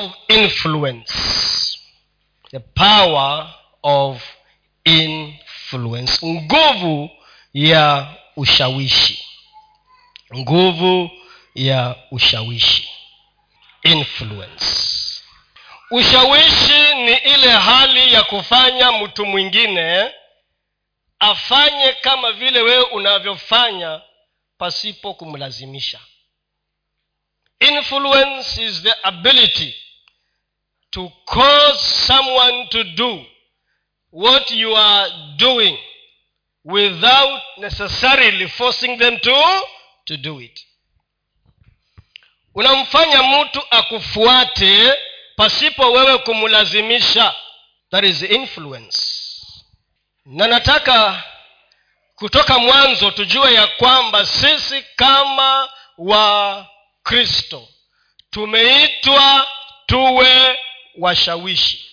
[0.00, 1.78] of influence.
[2.52, 4.22] The power of
[4.84, 6.26] influence.
[6.26, 7.10] Nguvu
[7.54, 9.24] ya ushawishi.
[10.36, 11.10] Nguvu
[11.54, 12.88] ya ushawishi.
[13.82, 14.66] Influence.
[15.90, 20.10] Ushawishi ni ile hali ya kufanya mtu mwingine
[21.18, 24.00] afanye kama vile wewe unavyofanya
[24.58, 26.00] pasipo kumlazimisha.
[27.60, 29.74] Influence is the ability
[30.90, 33.24] to cause someone to do
[34.12, 35.78] what you are doing
[36.64, 39.44] without necessarily forcing them to
[40.04, 40.66] to do it.
[42.54, 44.94] Unamfanya mtu akufuate
[45.36, 47.34] pasipo wewe kumlazimisha.
[47.90, 48.98] That is influence.
[50.24, 51.22] Na nataka
[52.14, 56.66] kutoka mwanzo tujue ya kwamba sisi kama wa
[57.02, 57.68] kristo
[58.30, 59.48] tumeitwa
[59.86, 60.58] tuwe
[61.00, 61.90] washawishi.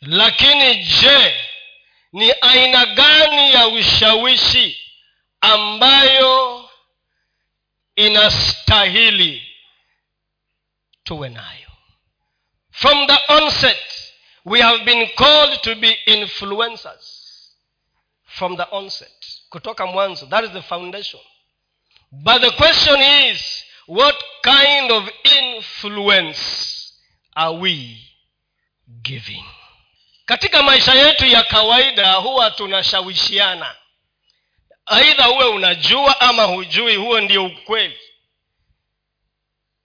[0.00, 1.34] Lakini je
[2.12, 4.78] ni aina gani ya ushawishi
[5.40, 6.70] ambayo
[7.96, 9.56] inastahili
[11.04, 11.68] tuwe nayo?
[12.70, 14.12] From the onset
[14.44, 17.24] we have been called to be influencers.
[18.24, 21.20] From the onset kutoka mwanzo that is the foundation.
[22.12, 26.77] But the question is what kind of influence
[27.38, 27.96] are we
[29.02, 29.44] giving?
[30.24, 33.76] Katika maisha yetu ya kawaida huwa tunashawishiana.
[34.86, 37.98] Aidha uwe unajua ama hujui huo ndio ukweli.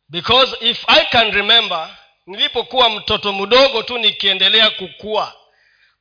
[0.10, 5.36] Because if i can remember nilipokuwa mtoto mdogo tu nikiendelea kukua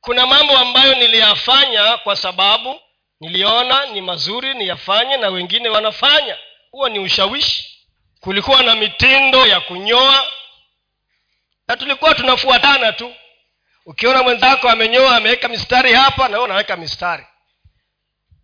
[0.01, 2.81] kuna mambo ambayo niliyafanya kwa sababu
[3.19, 6.37] niliona ni mazuri niyafanye na wengine wanafanya.
[6.71, 7.85] Huo ni ushawishi.
[8.19, 10.25] Kulikuwa na mitindo ya kunyoa
[11.67, 13.15] na tulikuwa tunafuatana tu.
[13.85, 17.25] Ukiona mwenzako amenyoa ameweka mistari hapa na unaweka mistari.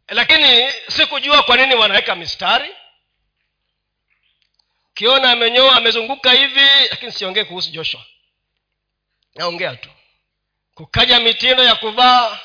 [0.07, 2.69] Lakini sikujua kwa nini wanaweka mistari.
[4.91, 8.05] Ukiona amenyoa amezunguka hivi lakini siongee kuhusu joshua.
[9.35, 9.89] Naongea tu.
[10.73, 12.39] Kukaja mitindo ya kuvaa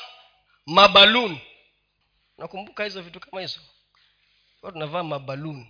[0.65, 1.41] mabaluni
[2.37, 3.59] nakumbuka hizo vitu kama hizo.
[4.61, 5.67] Tunavaa mabaluni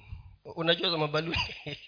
[0.56, 1.38] unajua za mabaluni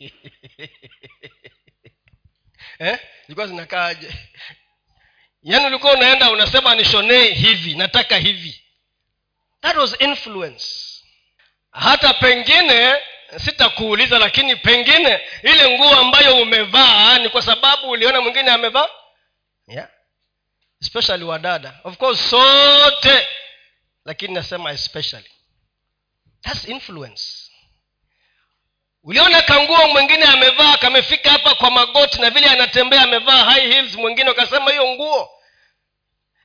[2.80, 3.00] eh?
[3.28, 4.14] zinakaaje?
[5.44, 8.64] Yaani ulikuwa unaenda unasema nishonee hivi nataka hivi.
[9.62, 10.66] That was influence.
[11.72, 12.96] Hata pengine
[13.38, 18.90] sitakuuliza lakini pengine ile nguo ambayo umevaa ni kwa sababu uliona mwingine amevaa?
[19.68, 19.90] Yeah.
[20.82, 23.28] especially wadada of course sote.
[24.06, 25.30] Lakini nasema especially.
[26.42, 27.47] Thats influence
[29.08, 34.30] uliona kanguo mwingine amevaa kamefika hapa kwa magoti na vile anatembea amevaa high heels mwingine
[34.30, 35.30] ukasema hiyo nguo.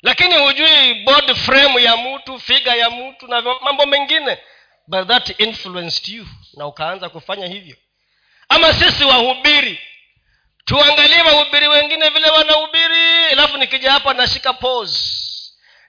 [0.03, 4.39] Lakini hujui body frame ya mtu figa ya mtu na mambo mengine.
[4.87, 7.77] But that influenced you na ukaanza kufanya hivyo.
[8.49, 9.79] Ama sisi wahubiri
[10.65, 15.19] tuangalie wahubiri wengine vile wanahubiri alafu nikija hapa nashika pose.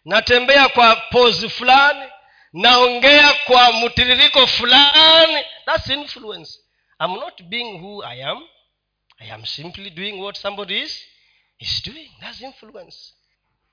[0.06, 2.06] Natembea kwa pose fulani
[2.54, 5.46] naongea kwa mtiririko fulani.
[5.66, 6.60] Thats influence.
[7.00, 8.48] I'm not being who i am.
[9.20, 11.02] I am simply doing what somebody is,
[11.60, 12.10] is doing.
[12.20, 13.14] Thats influence.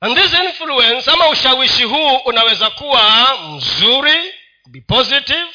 [0.01, 4.35] And this influence ama ushawishi huu unaweza kuwa mzuri
[4.67, 5.49] be positive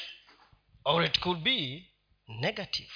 [0.85, 1.83] or it could be
[2.27, 2.91] negative.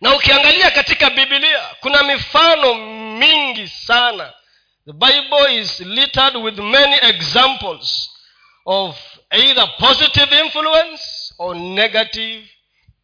[0.00, 2.74] Na ukiangalia katika bibilia kuna mifano
[3.18, 4.32] mingi sana.
[4.86, 8.11] The bible is littered with many examples
[8.66, 8.96] of
[9.30, 12.44] either positive influence or negative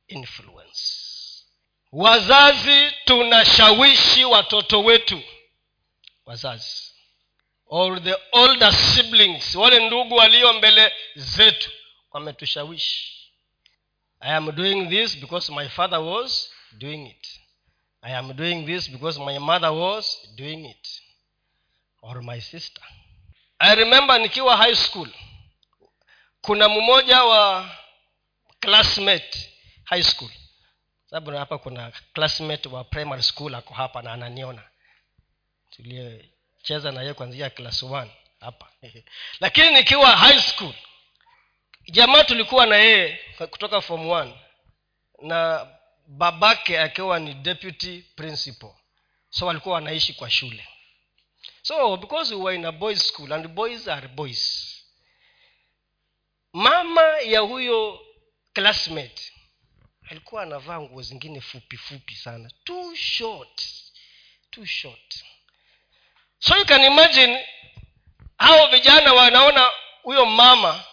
[0.08, 1.44] influence.
[1.92, 5.22] Wazazi tunashawishi watoto wetu
[6.26, 6.88] wazazi
[7.66, 11.70] or the older siblings wale ndugu walio mbele zetu
[12.12, 13.14] wametushawishi.
[14.20, 17.26] I am doing this because my father was doing it.
[18.02, 20.88] I am doing this because my mother was doing it.
[22.02, 22.82] Or my sister.
[23.58, 25.08] I remember nikiwa high school
[26.48, 27.70] kuna mmoja wa
[28.60, 29.50] classmate
[29.84, 30.30] high school.
[31.10, 34.62] Sababu hapa kuna classmate wa primary school ako hapa na ananiona.
[35.70, 38.10] Tuliyecheza na yeye kwanzia class one
[38.40, 38.72] hapa.
[39.40, 40.74] Lakini nikiwa high school
[41.88, 44.34] jamaa tulikuwa na yeye kutoka form one
[45.22, 45.66] na
[46.06, 48.70] babake akiwa ni deputy principal.
[49.30, 50.68] So walikuwa wanaishi kwa shule.
[51.62, 54.77] So because we were in a boys school and boys are boys
[56.52, 58.00] mama ya huyo
[58.52, 59.32] classmate
[60.10, 62.50] alikuwa anavaa nguo zingine fupi fupi sana.
[62.64, 63.62] Too short.
[64.50, 65.24] Too short.
[66.38, 67.46] So you can imagine
[68.38, 69.70] hao vijana wanaona
[70.02, 70.84] huyo mama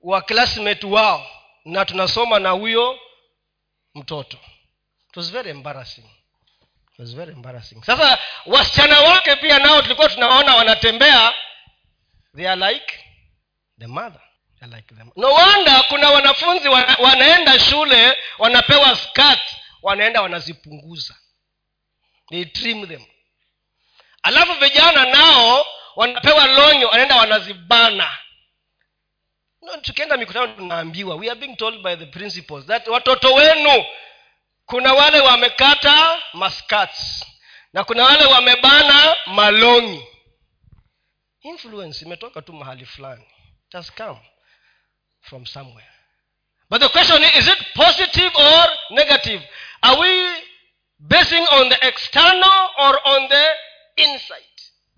[0.00, 1.30] wa classmate wao
[1.64, 3.00] na tunasoma na huyo
[3.94, 4.38] mtoto.
[5.10, 6.04] It was very embarrassing.
[6.92, 7.82] It was very embarrassing.
[7.84, 11.34] Sasa wasichana wake pia nao tulikuwa tunaona wanatembea.
[12.36, 13.04] They are like
[13.78, 14.20] the mother
[15.16, 19.40] Wonder kuna wanafunzi wana, wanaenda shule wanapewa skirt
[19.82, 21.14] wanaenda wanazipunguza.
[22.30, 23.04] They trim them.
[24.22, 25.66] Alafu vijana nao
[25.96, 28.18] wanapewa lonyo wanaenda wanazibana.
[29.62, 33.84] No, tukienda mikutano tunaambiwa we are being told by the principals that watoto wenu
[34.66, 37.24] kuna wale wamekata maskats
[37.72, 40.04] na kuna wale wamebana malongi.
[41.40, 43.24] Influence imetoka tu mahali fulani.
[43.80, 44.20] It come
[45.24, 45.86] from somewhere.
[46.70, 49.42] But the question is, is it positive or negative?
[49.82, 50.12] Are we
[50.98, 53.46] basing on the external or on the
[53.96, 54.40] inside?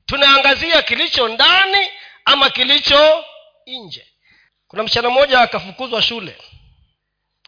[0.07, 1.89] Tunaangazia kilicho ndani
[2.25, 3.25] ama kilicho
[3.67, 4.07] nje?
[4.69, 6.37] Kuna msichana mmoja akafukuzwa shule.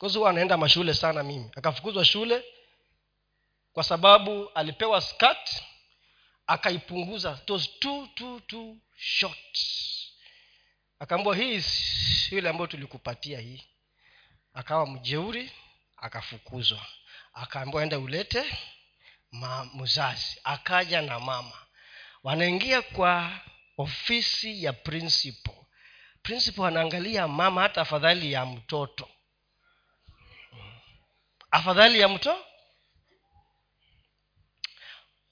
[0.01, 1.51] Huwa anaenda mashule sana mimi.
[1.57, 2.45] Akafukuzwa shule
[3.73, 5.63] kwa sababu alipewa skat
[6.47, 7.39] akaipunguza.
[7.43, 9.59] It was too, too, too short
[10.99, 11.65] akaambua hii
[12.31, 13.65] yule ambayo tulikupatia hii.
[14.55, 15.53] Akawa mjeuri
[15.97, 16.87] akafukuzwa.
[17.35, 18.59] Akaambiwa enda ulete
[19.33, 20.41] ma, mzazi.
[20.45, 21.53] Akaja na mama.
[22.23, 23.41] Wanaingia kwa
[23.77, 25.55] ofisi ya principal.
[26.23, 29.09] Principal anaangalia mama hata afadhali ya mtoto.
[31.51, 32.45] Afadhali ya mto?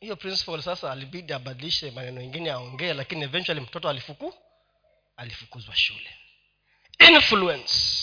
[0.00, 4.34] Hiyo principal sasa alibidi abadilishe maneno ingine aongee lakini eventually mtoto alifuku
[5.16, 6.10] alifukuzwa shule.
[6.98, 8.02] Influence.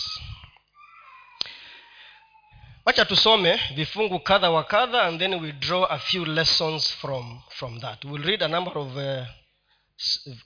[2.84, 7.80] Wacha tusome vifungu kadha wa kadha and then we draw a few lessons from from
[7.80, 8.04] that.
[8.04, 9.26] We'll read a number of uh,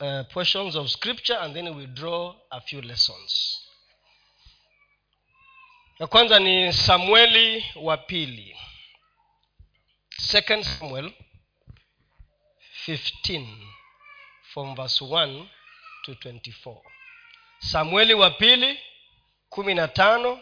[0.00, 3.58] uh, portions of scripture and then we draw a few lessons.
[5.98, 8.56] Ya kwanza ni samueli wa pili.
[10.18, 11.12] Second samuel
[12.86, 13.46] 15
[14.42, 15.46] from verse 1
[16.14, 16.76] to 24
[17.58, 18.80] samueli wa pili
[19.48, 20.40] kumi na tano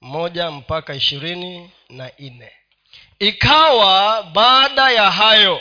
[0.00, 2.52] moja mpaka ishirini na nne.
[3.18, 5.60] Ikawa baada ya hayo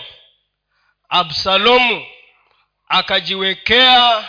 [1.10, 2.06] absalomu
[2.88, 4.28] akajiwekea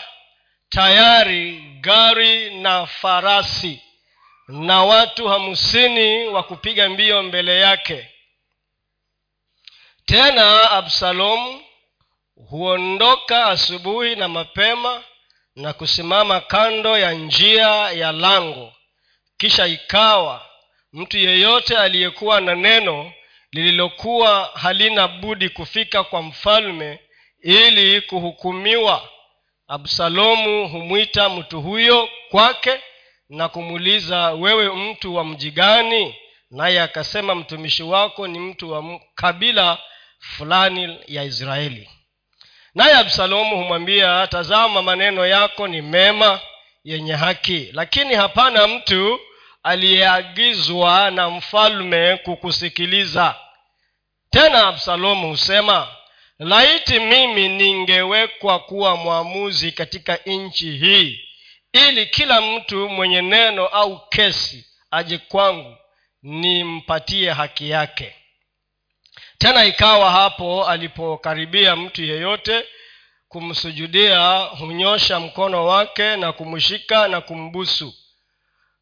[0.68, 3.82] tayari gari na farasi
[4.48, 8.08] na watu hamsini wa kupiga mbio mbele yake.
[10.06, 11.63] Tena absalomu
[12.36, 15.02] huondoka asubuhi na mapema
[15.56, 18.72] na kusimama kando ya njia ya lango.
[19.36, 20.46] Kisha ikawa
[20.92, 23.12] mtu yeyote aliyekuwa na neno
[23.52, 26.98] lililokuwa halina budi kufika kwa mfalme
[27.42, 29.08] ili kuhukumiwa
[29.68, 32.80] absalomu humwita mtu huyo kwake
[33.28, 36.14] na kumuuliza wewe mtu wa mji gani?
[36.50, 39.78] Naye akasema mtumishi wako ni mtu wa kabila
[40.18, 41.90] fulani ya israeli
[42.74, 46.40] naye absalomu humwambia tazama maneno yako ni mema
[46.84, 47.68] yenye haki.
[47.72, 49.20] Lakini hapana mtu
[49.62, 53.34] aliyeagizwa na mfalme kukusikiliza.
[54.30, 55.88] Tena absalomu husema
[56.38, 61.20] laiti mimi ningewekwa kuwa mwamuzi katika nchi hii
[61.72, 65.76] ili kila mtu mwenye neno au kesi aje kwangu
[66.22, 68.14] nimpatie haki yake
[69.44, 72.64] tena ikawa hapo alipokaribia mtu yeyote
[73.28, 77.94] kumsujudia hunyosha mkono wake na kumshika na kumbusu.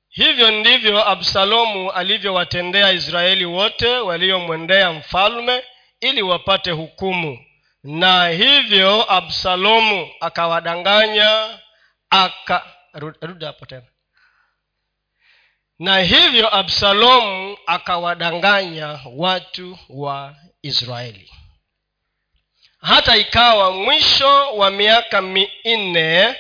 [0.09, 5.65] Hivyo ndivyo absalomu alivyowatendea israeli wote waliomwendea mfalme
[6.01, 7.39] ili wapate hukumu.
[7.83, 11.59] Na hivyo absalomu akawadanganya
[12.11, 12.67] aka
[13.47, 13.87] hapo tena.
[15.79, 21.31] Na hivyo absalomu akawadanganya watu wa israeli.
[22.81, 26.37] Hata ikawa mwisho wa miaka minne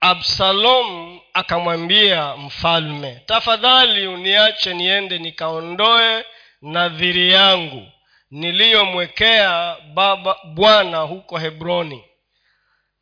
[0.00, 6.24] absalomu akamwambia mfalme tafadhali uniache niende nikaondoe
[6.62, 7.86] nadhiri yangu
[8.30, 12.04] niliyomwekea baba bwana huko hebroni.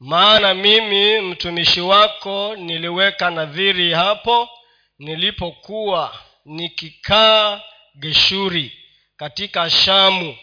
[0.00, 4.49] Maana mimi mtumishi wako niliweka nadhiri hapo
[4.99, 7.61] nilipokuwa nikikaa
[7.99, 8.82] geshuri
[9.23, 10.37] katika shamu.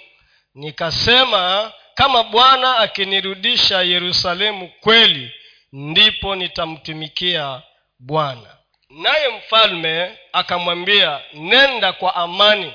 [0.55, 5.31] Nikasema kama bwana akinirudisha yerusalemu kweli
[5.73, 7.61] ndipo nitamtumikia
[7.99, 8.57] bwana.
[8.89, 12.73] Naye mfalme akamwambia nenda kwa amani.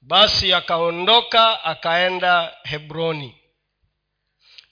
[0.00, 3.34] Basi akaondoka akaenda hebroni.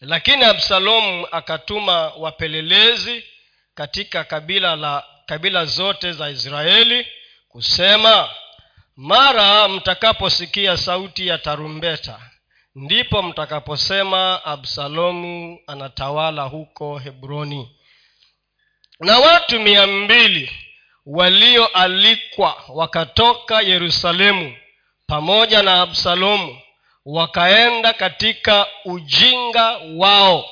[0.00, 3.24] Lakini absalomu akatuma wapelelezi
[3.74, 7.06] katika kabila la kabila zote za israeli
[7.48, 8.30] kusema
[8.96, 12.20] mara mtakaposikia sauti ya tarumbeta
[12.74, 17.76] ndipo mtakaposema absalomu anatawala huko hebroni.
[19.00, 20.50] Na watu mia mbili
[21.06, 24.56] walioalikwa wakatoka yerusalemu
[25.06, 26.60] pamoja na absalomu
[27.04, 30.48] wakaenda katika ujinga wao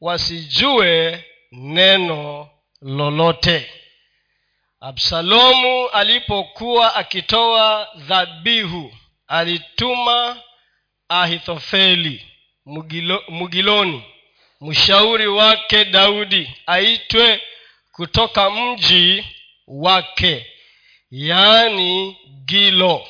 [0.00, 2.48] wasijue neno
[2.82, 3.70] lolote
[4.80, 8.92] absalomu alipokuwa akitoa dhabihu
[9.28, 10.36] alituma
[11.08, 12.26] ahithofeli
[12.66, 14.02] mugilo, mugiloni.
[14.60, 17.42] Mshauri wake daudi aitwe
[17.92, 19.24] kutoka mji
[19.66, 20.46] wake
[21.10, 23.06] yaani gilo.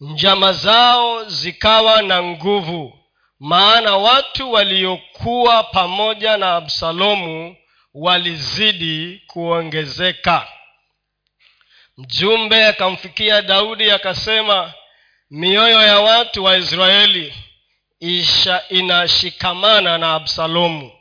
[0.00, 2.98] Njama zao zikawa na nguvu
[3.40, 7.56] maana watu waliokuwa pamoja na absalomu
[7.94, 10.48] walizidi kuongezeka
[11.96, 14.72] mjumbe akamfikia daudi akasema
[15.30, 17.34] mioyo ya watu wa israeli
[18.00, 20.92] isha inashikamana na absalomu.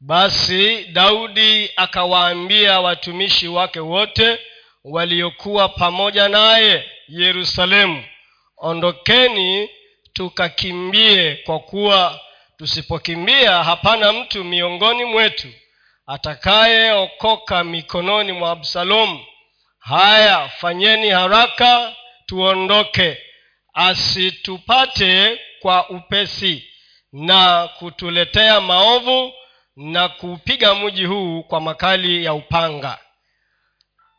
[0.00, 4.38] Basi daudi akawaambia watumishi wake wote
[4.84, 8.04] waliokuwa pamoja naye yerusalemu
[8.56, 9.70] ondokeni
[10.12, 12.20] tukakimbie kwa kuwa
[12.58, 15.48] tusipokimbia hapana mtu miongoni mwetu
[16.06, 19.24] atakayeokoka mikononi mwa absalomu
[19.88, 21.92] haya fanyeni haraka
[22.26, 23.18] tuondoke.
[23.74, 26.70] Asitupate kwa upesi
[27.12, 29.32] na kutuletea maovu
[29.76, 32.98] na kuupiga mji huu kwa makali ya upanga.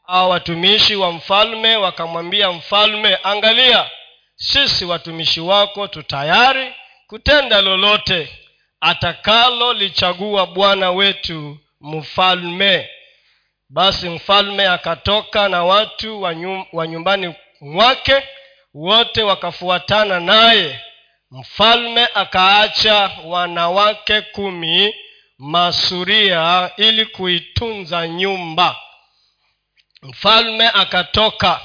[0.07, 3.89] Au watumishi wa mfalme wakamwambia mfalme angalia
[4.35, 6.73] sisi watumishi wako tutayari
[7.07, 8.29] kutenda lolote
[8.81, 12.89] atakalolichagua bwana wetu mfalme
[13.69, 16.21] basi mfalme akatoka na watu
[16.73, 18.23] wa nyumbani mwake
[18.73, 20.79] wote wakafuatana naye.
[21.31, 24.95] Mfalme akaacha wanawake kumi
[25.37, 28.75] masuria ili kuitunza nyumba.
[30.01, 31.61] Mfalme akatoka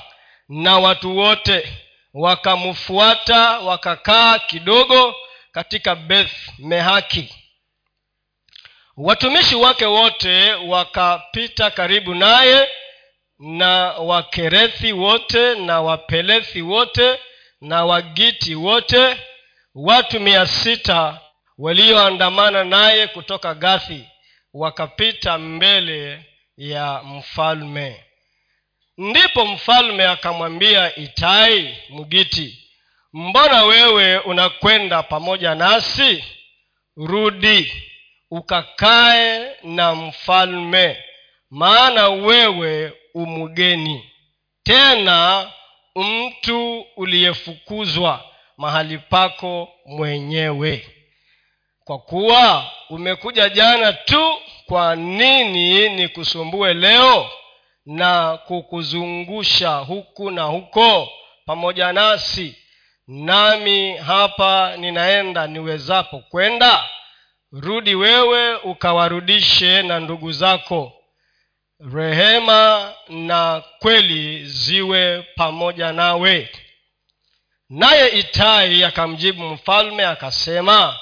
[0.48, 1.72] na watu wote
[2.14, 5.14] wakamfuata wakakaa kidogo
[5.52, 7.34] katika beth mehaki
[8.96, 12.68] watumishi wake wote wakapita karibu naye
[13.38, 17.18] na wakerethi wote na wapelethi wote
[17.60, 19.16] na wagiti wote
[19.74, 21.20] watu mia sita
[21.58, 24.08] walioandamana naye kutoka gathi
[24.54, 26.24] wakapita mbele
[26.56, 28.04] ya mfalme.
[28.98, 32.68] Ndipo mfalme akamwambia itai mgiti
[33.12, 36.24] mbona wewe unakwenda pamoja nasi?
[36.96, 37.72] Rudi
[38.32, 41.04] ukakae na mfalme
[41.50, 44.10] maana wewe umgeni
[44.62, 45.50] tena
[45.96, 48.24] mtu uliyefukuzwa
[48.56, 50.88] mahali pako mwenyewe.
[51.84, 54.34] Kwa kuwa umekuja jana tu
[54.66, 57.30] kwa nini nikusumbue leo
[57.86, 61.08] na kukuzungusha huku na huko
[61.46, 62.56] pamoja nasi?
[63.08, 66.84] Nami hapa ninaenda niwezapo kwenda
[67.52, 70.92] rudi wewe ukawarudishe na ndugu zako.
[71.94, 76.50] Rehema na kweli ziwe pamoja nawe.
[77.70, 80.98] Naye itai akamjibu mfalme akasema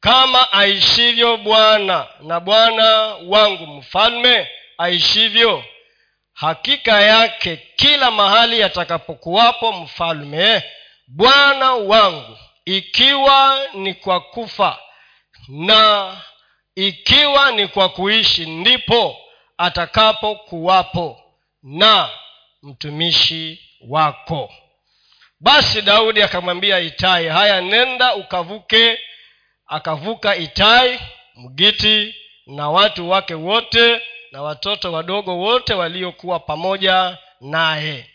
[0.00, 5.64] kama aishivyo bwana na bwana wangu mfalme aishivyo
[6.32, 10.62] hakika yake kila mahali yatakapokuwapo mfalme
[11.06, 14.78] bwana wangu ikiwa ni kwa kufa
[15.48, 16.16] na
[16.74, 19.16] ikiwa ni kwa kuishi ndipo
[19.58, 21.20] atakapokuwapo
[21.62, 22.10] na
[22.62, 24.52] mtumishi wako.
[25.40, 28.98] Basi daudi akamwambia itai haya nenda ukavuke.
[29.66, 31.00] Akavuka itai
[31.36, 32.14] mgiti
[32.46, 34.00] na watu wake wote
[34.32, 38.10] na watoto wadogo wote waliokuwa pamoja naye.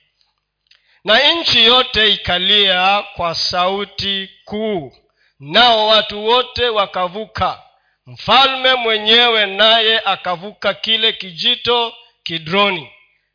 [1.04, 4.92] Na nchi yote ikalia kwa sauti kuu
[5.52, 7.62] nao watu wote wakavuka.
[8.06, 12.90] Mfalme mwenyewe naye akavuka kile kijito kidroni.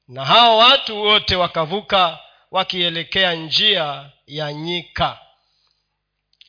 [0.08, 2.18] Na hao watu wote wakavuka
[2.50, 5.18] wakielekea njia ya nyika.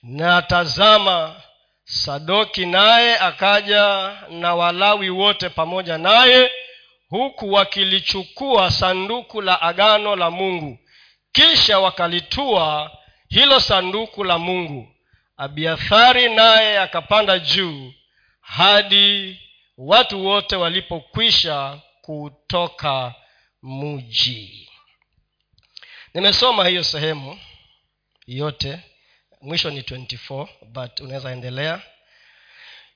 [0.04, 1.36] Na tazama
[1.84, 6.52] sadoki naye akaja na walawi wote pamoja naye
[7.10, 10.80] huku wakilichukua sanduku la agano la mungu.
[11.32, 12.92] Kisha wakalitua
[13.30, 14.88] hilo sanduku la mungu
[15.40, 17.94] abiathari naye akapanda juu
[18.42, 19.40] hadi
[19.78, 23.16] watu wote walipokwisha kutoka
[23.62, 24.70] muji.
[26.14, 27.40] Nimesoma hiyo sehemu
[28.28, 28.80] yote
[29.42, 31.82] mwisho ni 24 but unaweza endelea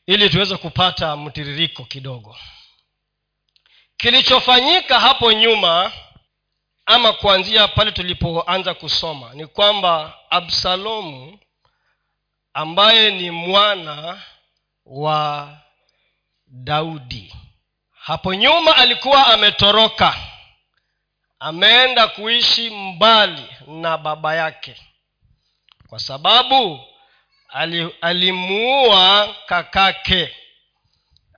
[0.05, 2.38] ili tuweze kupata mtiririko kidogo.
[3.97, 5.91] Kilichofanyika hapo nyuma
[6.85, 11.39] ama kuanzia pale tulipoanza kusoma ni kwamba absalomu
[12.53, 14.22] ambaye ni mwana
[14.86, 15.50] wa
[16.48, 17.33] daudi.
[17.91, 20.15] Hapo nyuma alikuwa ametoroka.
[21.39, 24.75] Ameenda kuishi mbali na baba yake.
[25.88, 26.79] Kwa sababu
[28.01, 30.36] alimuua kakake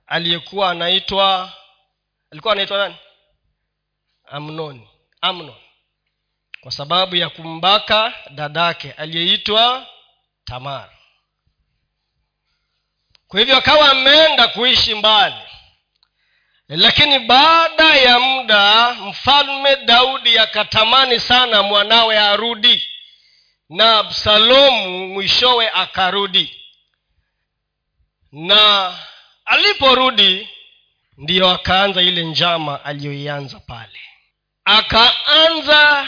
[0.06, 1.52] aliyekuwa anaitwa
[2.30, 2.96] alikuwa anaitwa nani?
[4.26, 4.88] Amnoni.
[5.20, 5.54] Amnon
[6.60, 9.86] kwa sababu ya kumbaka dadake aliyeitwa
[10.44, 10.90] tamar
[13.28, 15.34] kwa hivyo akawa ameenda kuishi mbali.
[16.68, 22.88] Lakini baada ya muda mfalme daudi akatamani sana mwanawe arudi
[23.68, 26.62] na absalomu mwishowe akarudi.
[28.32, 28.94] Na
[29.44, 30.48] aliporudi
[31.16, 34.00] ndiyo akaanza ile njama aliyoianza pale.
[34.64, 36.06] Akaanza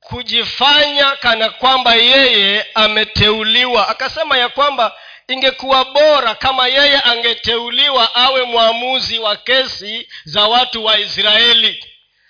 [0.00, 3.88] kujifanya kana kwamba yeye ameteuliwa.
[3.88, 4.96] Akasema ya kwamba
[5.28, 11.84] ingekuwa bora kama yeye angeteuliwa awe mwamuzi wa kesi za watu wa israeli.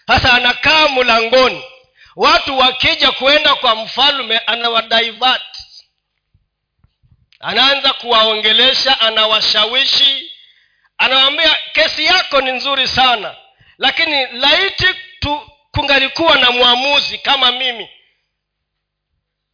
[0.06, 1.64] Sasa anakaa mlangoni.
[2.16, 5.42] Watu wakija kuenda kwa mfalme anawadaivat
[7.40, 10.32] anaanza kuwaongelesha anawashawishi.
[10.98, 13.36] Anawambia kesi yako ni nzuri sana
[13.78, 14.86] lakini laiti
[15.20, 17.88] tu kungalikuwa na mwamuzi kama mimi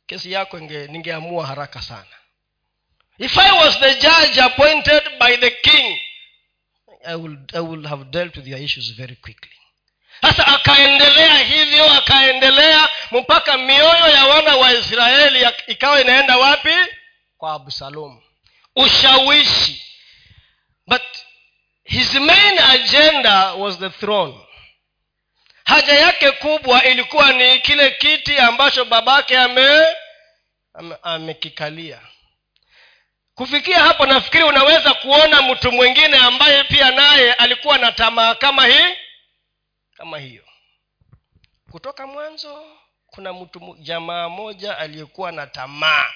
[0.07, 2.07] kesi yako ningeamua haraka sana
[3.19, 5.99] if i was the judge appointed by the king
[7.07, 9.51] i would, I would have dealt with your issues very quickly.
[10.23, 16.75] Sasa akaendelea hivyo akaendelea mpaka mioyo ya wana wa israeli ikawa inaenda wapi?
[17.39, 18.23] Kwa absalomu.
[18.77, 19.83] Ushawishi.
[20.87, 21.03] But
[21.85, 24.35] his main agenda was the throne.
[25.65, 29.87] Haja yake kubwa ilikuwa ni kile kiti ambacho babake ame
[31.03, 31.97] amekikalia.
[31.99, 32.07] ame
[33.35, 38.95] kufikia hapo nafikiri unaweza kuona mtu mwingine ambaye pia naye alikuwa na tamaa kama hii
[39.97, 40.45] kama hiyo.
[41.71, 42.67] Kutoka mwanzo
[43.07, 46.11] kuna mtu jamaa moja aliyekuwa na tamaa.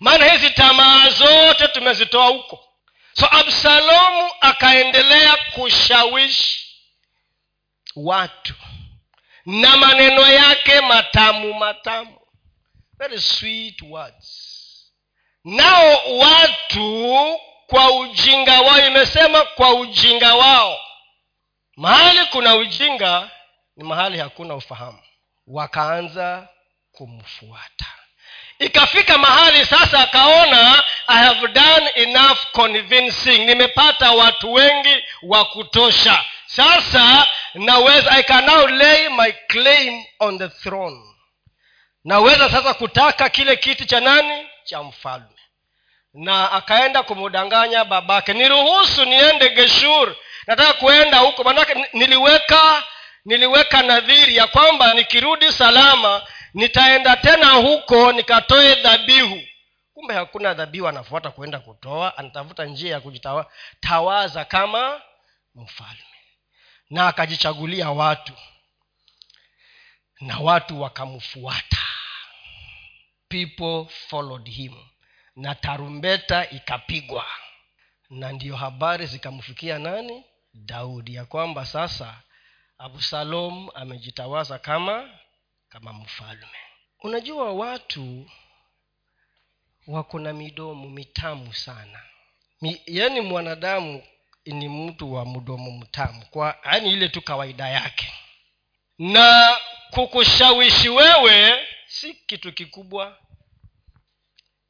[0.00, 2.64] Maana hizi tamaa zote tumezitoa huko.
[3.12, 6.76] So absalomu akaendelea kushawishi
[7.96, 8.54] watu
[9.46, 12.18] na maneno yake matamu matamu.
[12.98, 14.53] Very sweet words
[15.44, 20.80] nao watu kwa ujinga wao imesema kwa ujinga wao.
[21.76, 23.30] Mahali kuna ujinga
[23.76, 24.98] ni mahali hakuna ufahamu.
[25.46, 26.48] Wakaanza
[26.92, 27.86] kumfuata.
[28.58, 33.38] Ikafika mahali sasa akaona i have done enough convincing.
[33.38, 36.24] Nimepata watu wengi wa kutosha.
[36.46, 41.00] Sasa naweza i can now lay my claim on the throne.
[42.04, 44.46] Naweza sasa kutaka kile kiti cha nani?
[44.64, 45.26] Cha mfalme
[46.14, 51.44] na akaenda kumudanganya babake niruhusu niende geshur nataka kuenda huko.
[51.44, 52.84] Manake niliweka
[53.24, 56.22] niliweka nadhiri ya kwamba nikirudi salama
[56.54, 59.40] nitaenda tena huko nikatoe dhabihu.
[59.94, 65.02] Kumbe hakuna dhabihu anafuata kuenda kutoa anatafuta njia ya kujitawaza kama
[65.54, 66.04] mfalme.
[66.90, 68.32] Na akajichagulia watu
[70.20, 71.78] na watu wakamfuata.
[73.28, 74.74] People followed him
[75.36, 77.26] na tarumbeta ikapigwa.
[78.10, 80.24] Na ndiyo habari zikamfikia nani?
[80.54, 82.20] Daudi ya kwamba sasa
[82.78, 85.10] absalom amejitawaza kama
[85.68, 86.58] kama mfalme.
[87.02, 88.30] Unajua watu
[89.86, 92.02] wako na midomo mitamu sana.
[92.60, 94.02] Mi, yaani mwanadamu
[94.46, 98.12] ni mtu wa mdomo mtamu kwa yaani ile tu kawaida yake.
[98.98, 99.56] Na
[99.90, 103.18] kukushawishi wewe si kitu kikubwa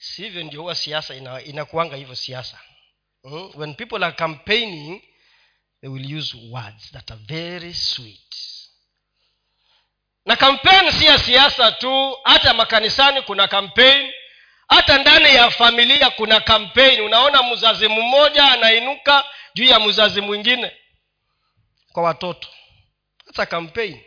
[0.05, 1.14] sivyo ndio huwa siasa
[1.45, 2.61] inakuanga hivyo siasa.
[3.25, 3.51] Mm?
[3.55, 5.03] when people are campaigning
[5.81, 8.35] they will use words that are very sweet.
[10.27, 14.12] Na kampeni si ya siasa tu hata makanisani kuna kampeni
[14.69, 20.77] hata ndani ya familia kuna kampeni unaona mzazi mmoja anainuka juu ya mzazi mwingine
[21.93, 22.49] kwa watoto.
[23.27, 24.05] Hata kampeni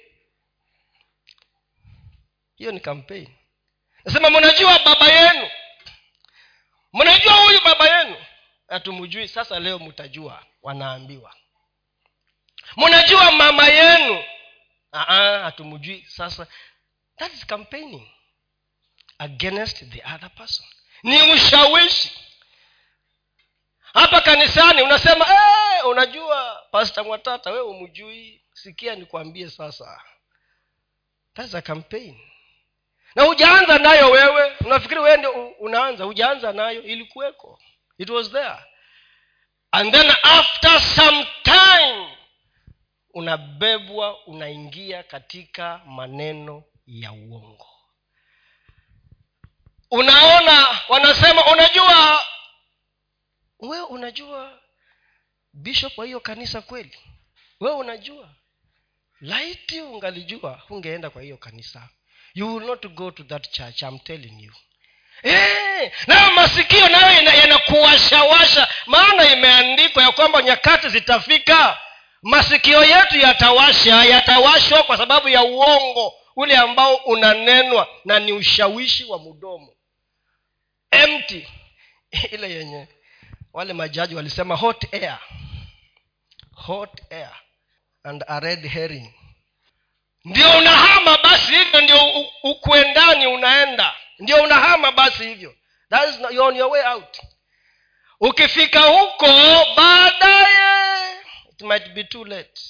[2.56, 3.36] hiyo ni kampeni
[4.06, 5.50] nasema mnajua baba yenu
[6.98, 8.16] mnajua huyu baba yenu?
[8.68, 11.36] Hatumjui sasa leo mtajua wanaambiwa.
[12.78, 14.24] Mnajua mama yenu?
[15.44, 16.48] Hatumjui sasa.
[17.18, 18.08] That is campaigning
[19.20, 20.66] against the other person.
[21.04, 22.12] Ni ushawishi.
[23.94, 30.02] Hapa kanisani unasema hey, unajua pasta mwatata wewe umjui sikia nikwambie sasa.
[31.34, 32.20] That's a campaign
[33.15, 34.56] na hujaanza nayo wewe.
[34.65, 36.04] Unafikiri wewe ndio unaanza?
[36.04, 36.82] Hujaanza nayo.
[36.84, 37.60] Ilikuweko.
[37.98, 38.56] It was there.
[39.72, 42.17] And then after some time
[43.13, 47.67] unabebwa unaingia katika maneno ya uongo.
[49.91, 52.22] Unaona wanasema unajua
[53.60, 54.60] wewe unajua
[55.54, 56.98] bishop wa hiyo kanisa kweli?
[57.60, 58.30] Wewe unajua?
[59.22, 61.89] Laiti ungalijua hungeenda kwa hiyo kanisa
[62.38, 64.52] you will not go to that church I'm telling you.
[65.23, 68.67] Eh, nayo masikio nayo yanakuwashawasha.
[68.86, 71.78] Maana imeandikwa ya kwamba nyakati zitafika
[72.21, 79.19] masikio yetu yatawasha yatawashwa kwa sababu ya uongo ule ambao unanenwa na ni ushawishi wa
[79.19, 79.73] mdomo
[80.91, 81.47] empty.
[82.32, 82.88] Ile yenye
[83.54, 85.19] wale majaji walisema hot air.
[86.52, 87.32] Hot air
[88.04, 89.13] and a red herring
[90.30, 92.00] ndio unahama basi hivyo ndio
[92.44, 93.94] ukuendani unaenda.
[94.20, 95.56] Ndio unahama basi hivyo.
[95.90, 97.18] That is on your way out.
[98.20, 99.28] Ukifika huko
[99.76, 101.18] baadaye
[101.52, 102.62] it might be too late.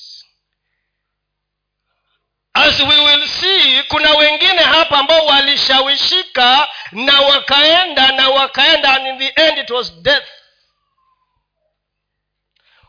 [2.54, 9.18] As we will see kuna wengine hapa ambao walishawishika na wakaenda na wakaenda and in
[9.18, 10.28] the end it was death.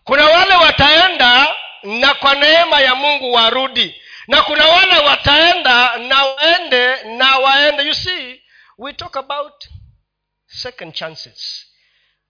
[0.05, 7.03] Kuna wale wataenda na kwa neema ya mungu warudi na kuna wale wataenda na waende
[7.17, 7.83] na waende.
[7.83, 8.43] You see
[8.79, 9.65] we talk about
[10.47, 11.67] second chances.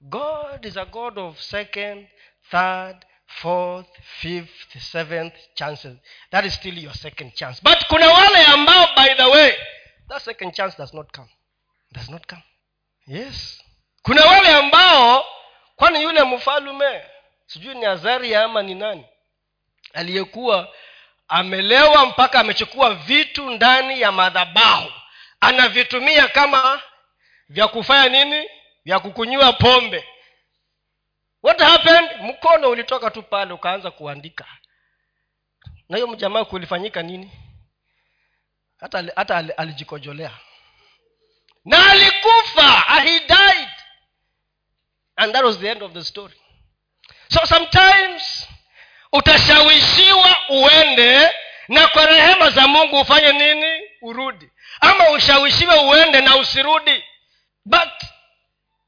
[0.00, 2.08] God is a god of second
[2.50, 3.88] third fourth
[4.20, 5.96] fifth seventh chances.
[6.30, 7.60] That is still your second chance.
[7.62, 9.52] But kuna wale ambao by the way
[10.08, 11.28] that second chance does not come.
[11.92, 12.42] Does not come.
[13.06, 13.60] Yes.
[14.02, 15.24] Kuna wale ambao
[15.76, 17.02] kwani yule mfalume
[17.46, 19.06] sijui ni azaria ama ni nani
[19.94, 20.68] aliyekuwa
[21.28, 24.92] amelewa mpaka amechukua vitu ndani ya madhabahu.
[25.40, 26.82] Anavitumia kama
[27.48, 28.48] vya kufanya nini?
[28.84, 30.08] Vya kukunywa pombe.
[31.42, 32.10] What happened?
[32.22, 34.46] Mkono ulitoka tu pale ukaanza kuandika.
[35.88, 37.32] Na hiyo mjamaa kulifanyika nini?
[38.80, 40.30] Hata hata alijikojolea.
[41.64, 43.68] Na alikufa he died.
[45.16, 46.34] And that was the end of the story.
[47.28, 48.48] So sometimes
[49.12, 51.30] utashawishiwa uende
[51.68, 53.82] na kwa rehema za mungu ufanye nini?
[54.02, 54.50] Urudi.
[54.80, 57.04] Ama ushawishiwe uende na usirudi.
[57.64, 57.88] But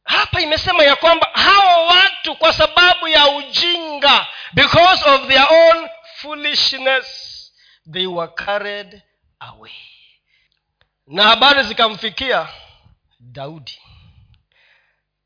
[0.04, 7.06] hapa imesema ya kwamba hawa watu kwa sababu ya ujinga because of their own foolishness
[7.92, 9.02] they were carried
[9.40, 9.72] away.
[11.06, 12.48] Na habari zikamfikia
[13.20, 13.80] daudi.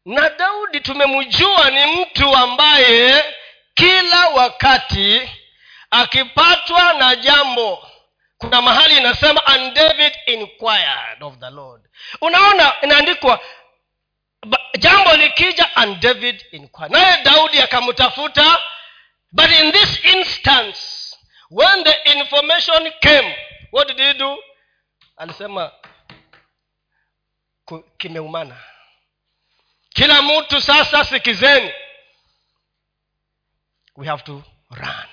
[0.04, 3.24] Na daudi tumemjua ni mtu ambaye
[3.74, 5.30] kila wakati
[5.90, 7.88] akipatwa na jambo
[8.38, 11.82] kuna mahali inasema and david inquired of the lord.
[12.20, 13.40] Unaona inaandikwa
[14.78, 16.92] jambo likija and david inquired.
[16.92, 18.58] Naye daudi akamtafuta
[19.32, 20.80] but in this instance
[21.50, 23.36] when the information came
[23.72, 24.38] what did he do?
[25.16, 25.72] Alisema
[27.98, 28.56] kimeumana.
[29.88, 31.72] Kila mtu sasa sikizeni
[33.96, 35.06] we have to run.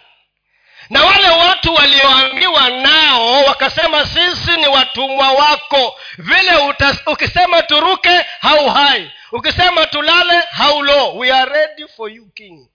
[0.90, 6.00] Na wale watu walioambiwa nao wakasema sisi ni watumwa wako.
[6.18, 9.12] Vile utas, ukisema turuke hau hai.
[9.32, 12.68] Ukisema tulale haulo we are ready for you king.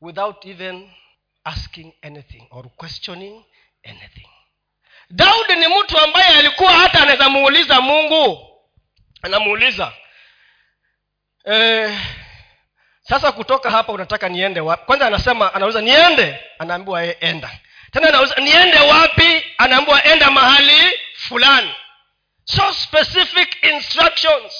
[0.00, 0.90] Without even
[1.44, 3.44] asking anything or questioning
[3.84, 4.28] anything.
[5.10, 8.46] Daudi ni mtu ambaye alikuwa hata anaweza muuliza mungu.
[9.22, 9.92] Anamuuliza
[11.44, 11.98] eh,
[13.10, 14.84] sasa kutoka hapa unataka niende wapi?
[14.86, 16.40] Kwanza anasema anauliza niende?
[16.58, 17.58] Anaambiwa e, enda.
[17.92, 19.44] Tena anauliza niende wapi?
[19.58, 21.74] Anaambiwa enda mahali fulani.
[22.44, 24.52] So specific instructions.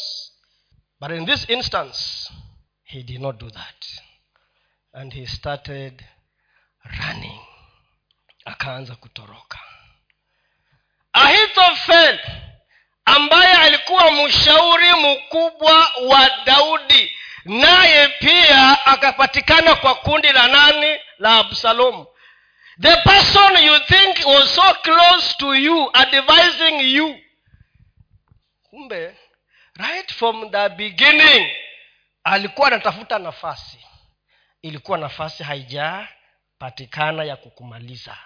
[1.00, 2.30] But in this instance
[2.84, 3.86] he did not do that.
[4.92, 6.04] And he started
[6.84, 7.40] running.
[8.44, 9.58] Akaanza kutoroka.
[11.12, 12.20] Ahithofel
[13.04, 20.98] ambaye alikuwa mshauri mkubwa wa daudi naye pia akapatikana kwa kundi la nani?
[21.18, 22.06] La absalomu.
[22.80, 27.18] The person you think was so close to you advising you.
[28.70, 29.16] Kumbe
[29.76, 31.50] right from the beginning
[32.24, 33.86] alikuwa anatafuta nafasi.
[34.62, 38.16] Ilikuwa nafasi haijapatikana ya kukumaliza.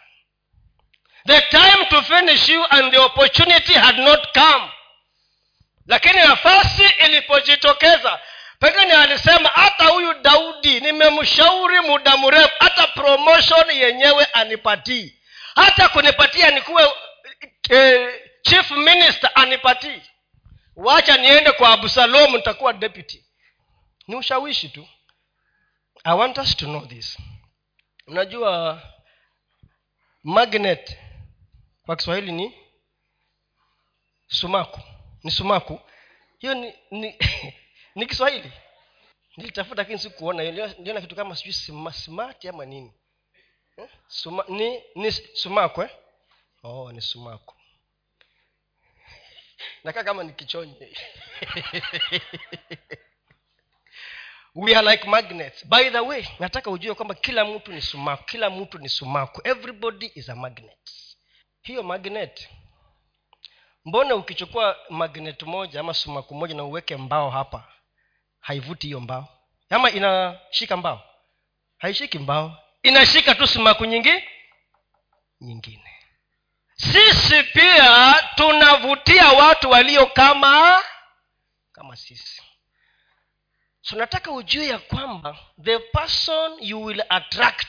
[1.26, 4.70] The time to finish you and the opportunity had not come.
[5.86, 8.20] Lakini nafasi ilipojitokeza
[8.64, 15.14] pengine alisema hata huyu daudi nimemshauri muda mrefu hata promotion yenyewe anipatii.
[15.54, 16.92] Hata kunipatia nikuwe
[17.70, 20.02] eh, chief minister anipatii.
[20.76, 23.24] Wacha niende kwa absalomu nitakuwa deputy.
[24.06, 24.88] Ni ushawishi tu.
[26.04, 27.18] I want us to know this.
[28.06, 28.82] Unajua
[30.22, 30.98] magnet
[31.86, 32.54] kwa kiswahili ni
[34.26, 34.80] sumaku.
[35.22, 35.80] Ni sumaku.
[36.38, 37.18] Hiyo ni ni,
[37.94, 38.52] ni kiswahili.
[39.36, 40.42] Nilitafuta lakini sikuona.
[40.42, 41.52] Niliona kitu kama sijui
[41.92, 42.92] smart ama nini.
[43.76, 43.88] Eh?
[44.08, 45.90] Suma, ni ni sumako eh?
[46.62, 47.54] oh ni sumako
[49.84, 50.74] nakaa kama nikichonye
[54.54, 55.66] we are like magnets.
[55.66, 60.10] By the way nataka ujue kwamba kila mtu ni sumaku kila mtu ni sumaku everybody
[60.14, 60.90] is a magnet.
[61.62, 62.48] Hiyo magnet
[63.84, 67.73] mbona ukichukua magnet moja ama sumaku moja na uweke mbao hapa
[68.44, 69.28] haivuti hiyo mbao.
[69.70, 71.02] Ama inashika mbao?
[71.78, 72.58] Haishiki mbao.
[72.82, 74.12] Inashika tu sumaku nyingi
[75.40, 75.90] nyingine.
[76.76, 80.82] Sisi pia tunavutia watu walio kama
[81.72, 82.42] kama sisi.
[83.82, 87.68] So nataka ujue ya kwamba the person you will attract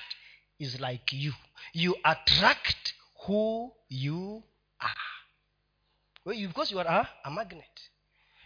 [0.60, 1.34] is like you.
[1.74, 2.94] You attract
[3.28, 4.44] who you
[4.80, 5.02] are.
[6.26, 7.92] Because you are a, a magnet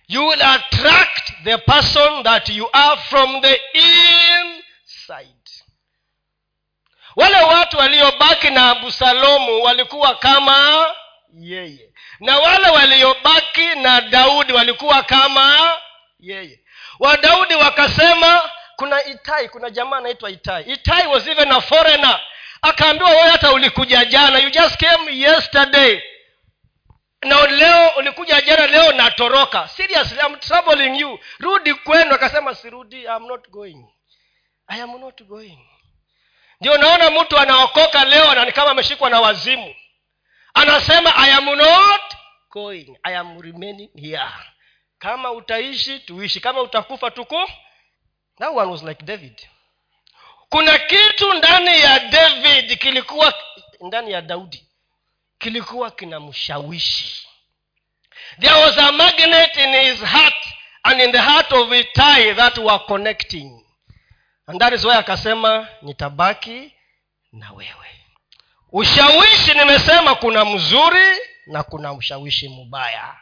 [0.10, 5.26] you will attract the person that you are from the inside.
[7.16, 10.86] Wale watu waliobaki na abusalomu walikuwa kama
[11.40, 11.90] yeye.
[12.20, 15.78] Na wale waliobaki na daudi walikuwa kama
[16.20, 16.60] yeye.
[17.00, 20.64] Wadaudi wakasema kuna itai kuna jamaa anaitwa itai.
[20.64, 22.20] Itai was even a foreigner.
[22.62, 24.40] Akaambiwa wewe hata ulikuja jana.
[24.40, 26.02] You just came yesterday
[27.24, 29.68] na leo ulikuja jana leo natoroka.
[29.68, 31.20] Seriously I'm troubling you.
[31.40, 32.14] Rudi kwenu.
[32.16, 33.86] Akasema sirudi I'm not going.
[34.68, 35.60] I am not going.
[36.62, 39.76] Ndio naona mtu anaokoka leo na ni kama ameshikwa na wazimu.
[40.54, 42.02] Anasema i am not
[42.52, 42.98] going.
[43.04, 44.30] I am remaining here.
[45.00, 46.40] Kama utaishi tuishi.
[46.40, 47.50] Kama utakufa tuku
[48.40, 49.48] that one was like david.
[50.50, 53.34] Kuna kitu ndani ya david kilikuwa
[53.82, 54.69] ndani ya daudi
[55.40, 57.28] kilikuwa kinamshawishi.
[58.40, 60.36] There was a magnet in his heart
[60.84, 63.66] and in the heart of itai that were connecting.
[64.48, 66.72] And that is why akasema nitabaki
[67.32, 67.88] na wewe.
[68.72, 73.16] Ushawishi nimesema kuna mzuri na kuna ushawishi mbaya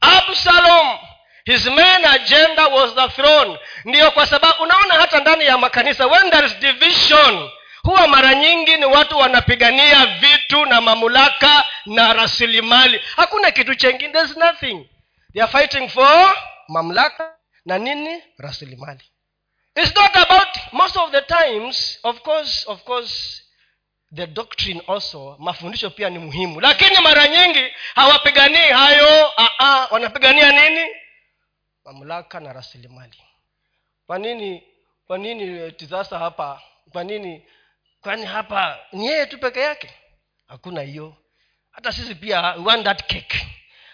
[0.00, 0.98] absalom
[1.44, 3.58] his main agenda was the throne.
[3.84, 7.50] Ndiyo kwa sababu unaona hata ndani ya makanisa when there is division
[7.82, 13.00] huwa mara nyingi ni watu wanapigania vitu na mamlaka na rasilimali.
[13.16, 14.88] Hakuna kitu chengine there's nothing.
[15.32, 16.34] They are fighting for
[16.68, 18.22] mamlaka na nini?
[18.38, 19.04] Rasilimali.
[19.76, 23.42] It's not about most of the times of course of course
[24.14, 26.60] the doctrine also mafundisho pia ni muhimu.
[26.60, 30.90] Lakini mara nyingi hawapiganii hayo aa, wanapigania nini?
[31.84, 33.22] Mamlaka na rasilimali.
[34.06, 34.62] Kwa nini
[35.06, 37.46] kwa nini sasa hapa kwa nini
[38.02, 39.94] kwani hapa ni yeye tu peke yake?
[40.48, 41.16] Hakuna hiyo.
[41.70, 43.46] Hata sisi pia want that cake.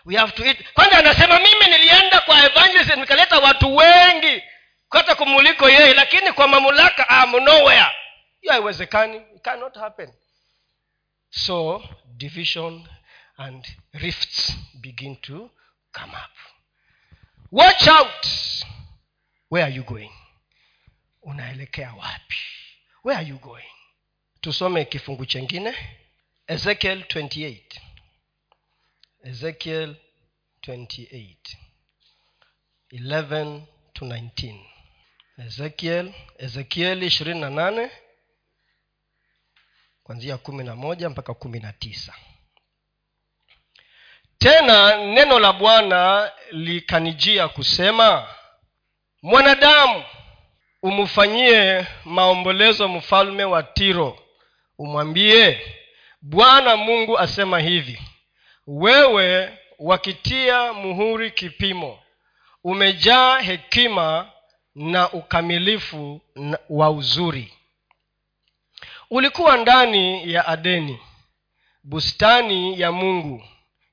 [0.04, 0.72] We have to eat.
[0.74, 4.42] Kwani anasema mimi nilienda kwa evangelism nikaleta watu wengi
[4.90, 7.86] hata kumuliko yeye lakini kwa mamlaka am nowhere.
[8.40, 9.20] Hiyo haiwezekani.
[9.42, 10.12] Cannot happen.
[11.30, 12.88] So division
[13.36, 15.50] and rifts begin to
[15.92, 16.36] come up.
[17.52, 18.26] Watch out.
[19.50, 20.12] Where are you going?
[21.22, 22.36] Unaelekea wapi?
[23.04, 23.77] Where are you going
[24.40, 25.74] tusome kifungu chengine.
[26.46, 27.60] Ezekiel 28
[29.24, 29.94] ezekiel
[30.62, 31.36] 28
[32.92, 33.60] 11
[33.92, 37.90] to 19 ezekiel na nane
[40.02, 42.14] kwanzia kumi na moja mpaka kumi na tisa.
[44.38, 48.34] Tena neno la bwana likanijia kusema
[49.22, 50.04] mwanadamu
[50.82, 54.27] umfanyie maombolezo mfalme wa tiro
[54.78, 55.60] umwambie
[56.22, 58.00] bwana mungu asema hivi
[58.66, 61.98] wewe wakitia muhuri kipimo
[62.64, 64.30] umejaa hekima
[64.74, 66.20] na ukamilifu
[66.68, 67.52] wa uzuri.
[69.10, 70.98] Ulikuwa ndani ya adeni
[71.82, 73.44] bustani ya mungu.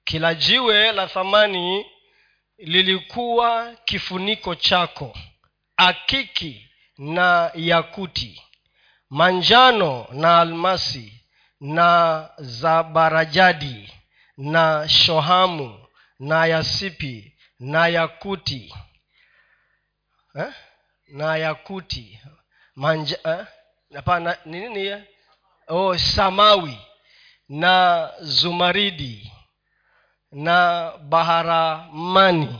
[0.03, 1.85] Kila jiwe la thamani
[2.57, 5.17] lilikuwa kifuniko chako
[5.77, 8.41] akiki na yakuti
[9.15, 11.21] manjano na almasi
[11.59, 13.93] na zabarajadi
[14.37, 15.87] na shohamu
[16.19, 18.73] na yasipi na yakuti
[20.35, 20.53] eh?
[21.07, 22.19] na yakuti
[22.75, 23.45] manja eh?
[23.93, 25.03] hapana nini
[25.67, 26.79] oh, samawi
[27.49, 29.31] na zumaridi
[30.31, 32.59] na baharamani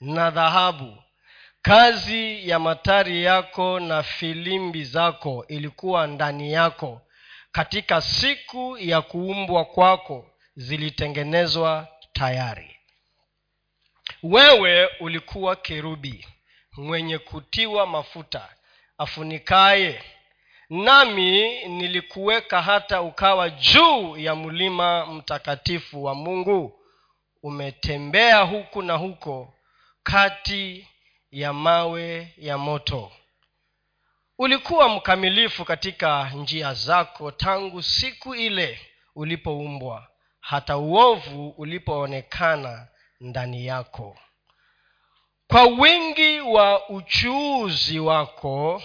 [0.00, 0.99] na dhahabu
[1.62, 7.00] kazi ya matari yako na filimbi zako ilikuwa ndani yako.
[7.52, 12.76] Katika siku ya kuumbwa kwako zilitengenezwa tayari.
[14.22, 16.26] Wewe ulikuwa kerubi
[16.76, 18.48] mwenye kutiwa mafuta
[18.98, 20.02] afunikaye.
[20.70, 26.80] Nami nilikuweka hata ukawa juu ya mlima mtakatifu wa mungu.
[27.42, 29.54] Umetembea huku na huko
[30.02, 30.88] kati
[31.30, 33.12] ya mawe ya moto.
[34.38, 38.80] Ulikuwa mkamilifu katika njia zako tangu siku ile
[39.14, 40.08] ulipoumbwa
[40.40, 42.88] hata uovu ulipoonekana
[43.20, 44.18] ndani yako.
[45.48, 48.82] Kwa wingi wa uchuuzi wako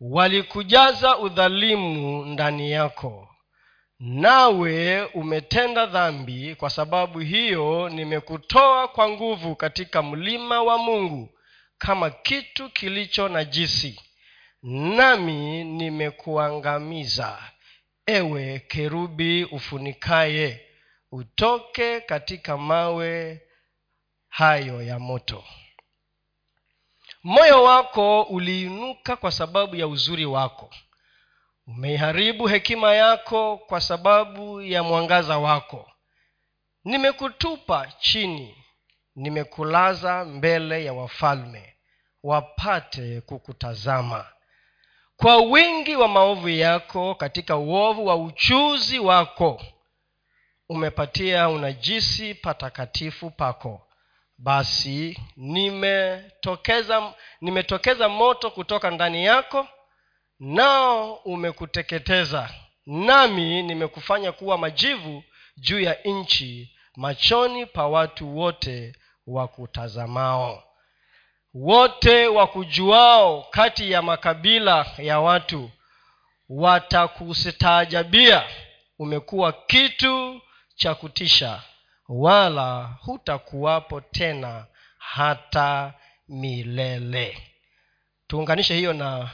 [0.00, 3.28] walikujaza udhalimu ndani yako.
[4.00, 11.28] Nawe umetenda dhambi kwa sababu hiyo nimekutoa kwa nguvu katika mlima wa mungu
[11.78, 14.00] kama kitu kilicho najisi
[14.62, 17.50] nami nimekuangamiza
[18.06, 20.66] ewe kerubi ufunikaye
[21.12, 23.40] utoke katika mawe
[24.28, 25.44] hayo ya moto.
[27.22, 30.70] Moyo wako uliinuka kwa sababu ya uzuri wako.
[31.66, 35.90] Umeiharibu hekima yako kwa sababu ya mwangaza wako.
[36.84, 38.54] Nimekutupa chini
[39.16, 41.76] nimekulaza mbele ya wafalme
[42.22, 44.26] wapate kukutazama.
[45.16, 49.62] Kwa wingi wa maovu yako katika uovu wa uchuzi wako
[50.68, 53.82] umepatia unajisi patakatifu pako.
[54.38, 59.68] Basi nimetokeza nimetokeza moto kutoka ndani yako
[60.40, 62.50] nao umekuteketeza.
[62.86, 65.22] Nami nimekufanya kuwa majivu
[65.56, 68.92] juu ya nchi machoni pa watu wote
[69.26, 70.62] wakutazamao.
[71.54, 75.70] Wote wakujuao kati ya makabila ya watu
[76.48, 78.44] watakustaajabia
[78.98, 80.40] umekuwa kitu
[80.74, 81.62] cha kutisha
[82.08, 84.66] wala hutakuwapo tena
[84.98, 85.94] hata
[86.28, 87.52] milele.
[88.26, 89.30] Tuunganishe hiyo na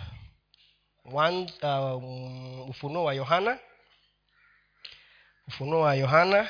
[1.05, 3.59] uh, ufunuo wa yohana.
[5.49, 6.49] Ufunuo wa yohana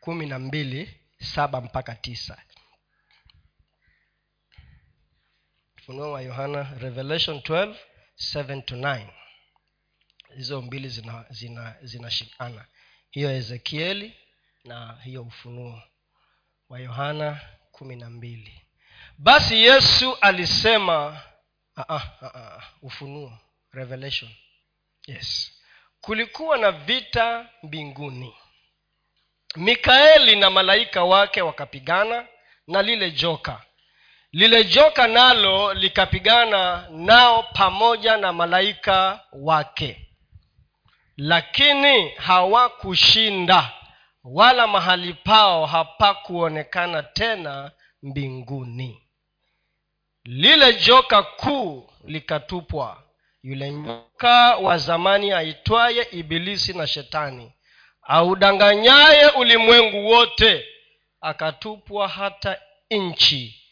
[0.00, 2.42] kumi na mbili saba mpaka tisa.
[5.78, 7.74] Ufunuo wa yohana revelation 12
[8.34, 9.06] 7 to 9
[10.36, 12.66] hizo mbili zinashikana zina, zina, zina
[13.10, 14.16] hiyo ezekieli
[14.64, 15.82] na hiyo ufunuo
[16.68, 17.40] wa yohana
[17.72, 18.62] kumi na mbili.
[19.18, 21.22] Basi yesu alisema
[21.76, 23.38] aa, ah, ah, ah, ufunuo
[23.72, 24.30] revelation.
[25.06, 25.52] Yes.
[26.00, 28.34] Kulikuwa na vita mbinguni
[29.56, 32.26] mikaeli na malaika wake wakapigana
[32.66, 33.62] na lile joka.
[34.32, 40.06] Lile joka nalo likapigana nao pamoja na malaika wake.
[41.16, 43.72] Lakini hawakushinda
[44.24, 47.70] wala mahali pao hapakuonekana tena
[48.02, 49.02] mbinguni.
[50.24, 53.02] Lile joka kuu likatupwa.
[53.42, 57.52] Yule nyoka wa zamani aitwaye ibilisi na shetani
[58.10, 60.66] audanganyaye ulimwengu wote
[61.20, 63.62] akatupwa hata nchi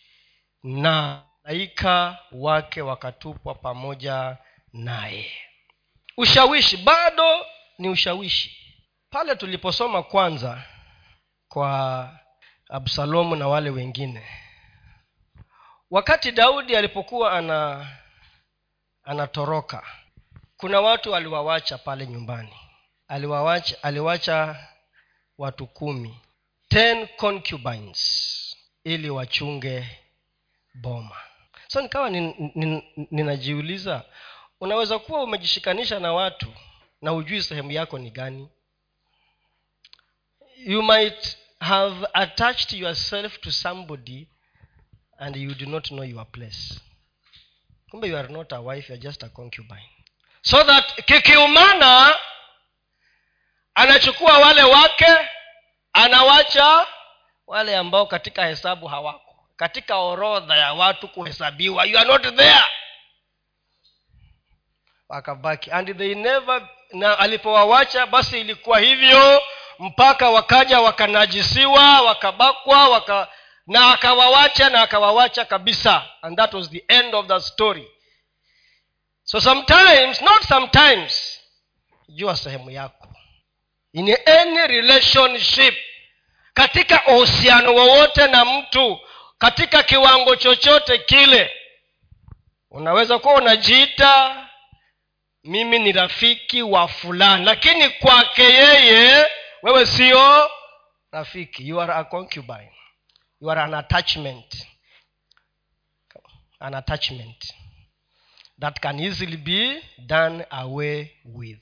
[0.62, 4.36] na malaika wake wakatupwa pamoja
[4.72, 5.32] naye.
[6.16, 7.46] Ushawishi bado
[7.78, 8.76] ni ushawishi.
[9.10, 10.62] Pale tuliposoma kwanza
[11.48, 12.10] kwa
[12.68, 14.26] absalomu na wale wengine
[15.90, 17.86] wakati daudi alipokuwa ana
[19.04, 19.86] anatoroka
[20.56, 22.56] kuna watu aliwawacha pale nyumbani
[23.08, 24.66] aliwawacha aliwacha
[25.38, 26.20] watu kumi.
[26.68, 29.98] Ten concubines ili wachunge
[30.74, 31.16] boma.
[31.68, 32.10] So nikawa
[33.10, 34.12] ninajiuliza nin, nin,
[34.60, 36.52] unaweza kuwa umejishikanisha na watu
[37.02, 38.48] na hujui sehemu yako ni gani?
[40.56, 44.28] You might have attached yourself to somebody
[45.18, 46.80] and you do not know your place.
[47.90, 49.90] Kumbe you are not a wife you are just a concubine.
[50.42, 52.14] So that kikiumana
[53.78, 55.06] anachukua wale wake
[55.92, 56.86] anawacha
[57.46, 59.34] wale ambao katika hesabu hawako.
[59.56, 62.64] Katika orodha ya watu kuhesabiwa you are not there.
[65.08, 65.70] Wakabaki.
[65.70, 69.42] And they never na alipowawacha basi ilikuwa hivyo
[69.78, 73.28] mpaka wakaja wakanajisiwa wakabakwa waka
[73.66, 76.04] na akawawacha na akawawacha kabisa.
[76.22, 77.88] And that was the end of the story.
[79.24, 81.40] So sometimes not sometimes
[82.08, 83.07] jua sehemu yako
[83.92, 85.74] in any relationship
[86.54, 89.00] katika uhusiano wowote na mtu
[89.38, 91.50] katika kiwango chochote kile
[92.70, 94.44] unaweza kuwa unajiita
[95.44, 97.44] mimi ni rafiki wa fulani.
[97.44, 99.26] Lakini kwake yeye
[99.62, 100.50] wewe sio
[101.12, 101.68] rafiki.
[101.68, 102.72] You are a concubine.
[103.40, 104.66] You are an attachment.
[106.60, 107.54] An attachment
[108.60, 111.58] that can easily be done away with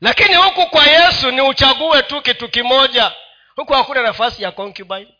[0.00, 3.12] lakini huku kwa yesu ni uchague tu kitu kimoja.
[3.56, 5.14] Huku hakuna nafasi ya concubine.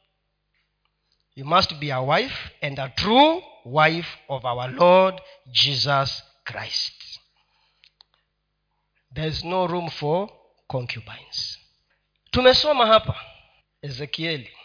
[1.37, 7.20] You must be a wife and a true wife of our lord jesus christ.
[9.14, 10.29] There is no room for
[10.66, 11.59] concubines.
[12.31, 13.20] Tumesoma hapa
[13.83, 14.57] ezekieli.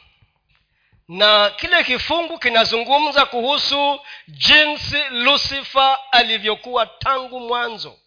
[1.08, 8.00] Na kile kifungu kinazungumza kuhusu jinsi lucifer alivyokuwa tangu mwanzo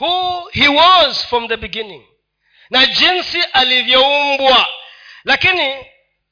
[0.00, 2.02] who he was from the beginning.
[2.70, 4.66] Na jinsi alivyoumbwa.
[5.24, 5.74] Lakini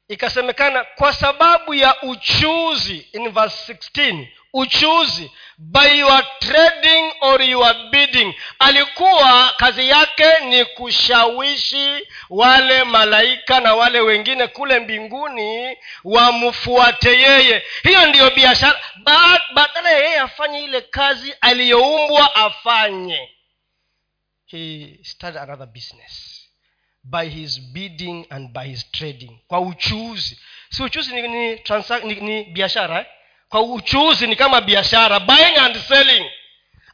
[0.09, 8.35] ikasemekana kwa sababu ya uchuzi in verse 16 uchuzi by your trading or your bidding
[8.59, 17.63] alikuwa kazi yake ni kushawishi wale malaika na wale wengine kule mbinguni wamfuate yeye.
[17.83, 18.81] Hiyo ndiyo biashara.
[19.55, 23.31] Badala ya yeye afanye ile kazi aliyoumbwa afanye
[24.53, 26.49] he started another business
[27.05, 29.39] by his bidding and by his trading.
[29.49, 30.39] Kwa uchuzi.
[30.71, 31.63] Si uchuzi ni, ni,
[32.05, 33.07] ni, ni biashara eh?
[33.49, 36.31] kwa uchuzi ni kama biashara buying and selling.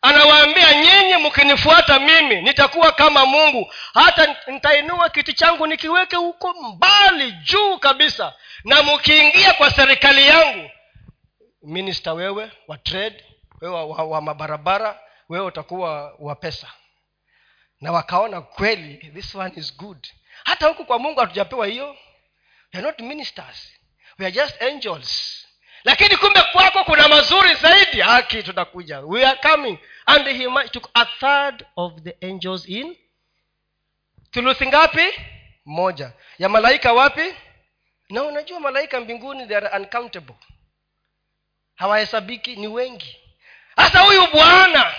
[0.02, 3.72] Anawaambia nyinyi mkinifuata mimi nitakuwa kama mungu.
[3.94, 8.34] Hata nitainua kiti changu nikiweke huko mbali juu kabisa.
[8.64, 10.70] Na mkiingia kwa serikali yangu
[11.62, 13.24] minista wewe wa trade
[13.60, 16.68] wewe wa, wa, wa mabarabara wewe utakuwa wa pesa
[17.80, 20.08] na wakaona kweli this one is good.
[20.44, 21.86] Hata huku kwa mungu hatujapewa hiyo.
[22.74, 23.72] We are not ministers.
[24.18, 25.44] We are just angels.
[25.84, 28.00] Lakini kumbe kwako kuna mazuri zaidi.
[28.00, 29.00] Haki tutakuja.
[29.00, 29.78] We are coming.
[30.06, 32.96] And he took a third of the angels in.
[34.30, 35.06] Thuluthi ngapi?
[35.64, 36.12] Moja.
[36.38, 37.34] Ya malaika wapi?
[38.10, 40.36] Na unajua malaika mbinguni they are uncountable.
[41.74, 43.16] Hawahesabiki ni wengi.
[43.76, 44.94] Hasa huyu bwana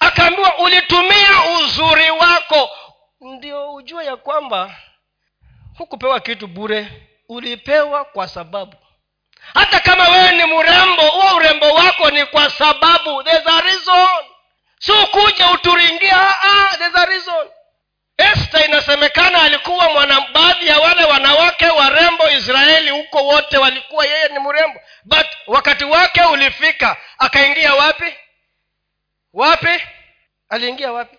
[0.00, 2.70] akaambiwa ulitumia uzuri wako.
[3.20, 4.70] Ndio ujue ya kwamba
[5.78, 6.86] hukupewa kitu bure
[7.28, 8.74] ulipewa kwa sababu.
[9.54, 13.22] Hata kama wewe ni mrembo huo urembo wako ni kwa sababu.
[13.22, 13.44] There's
[14.78, 17.46] si ukuja uturingia ah, ah,
[18.18, 24.38] esta inasemekana alikuwa mwana baadhi ya wale wanawake warembo israeli huko wote walikuwa yeye ni
[24.38, 24.80] mrembo.
[25.04, 28.14] But wakati wake ulifika akaingia wapi
[29.34, 29.82] wapi?
[30.48, 31.18] Aliingia wapi?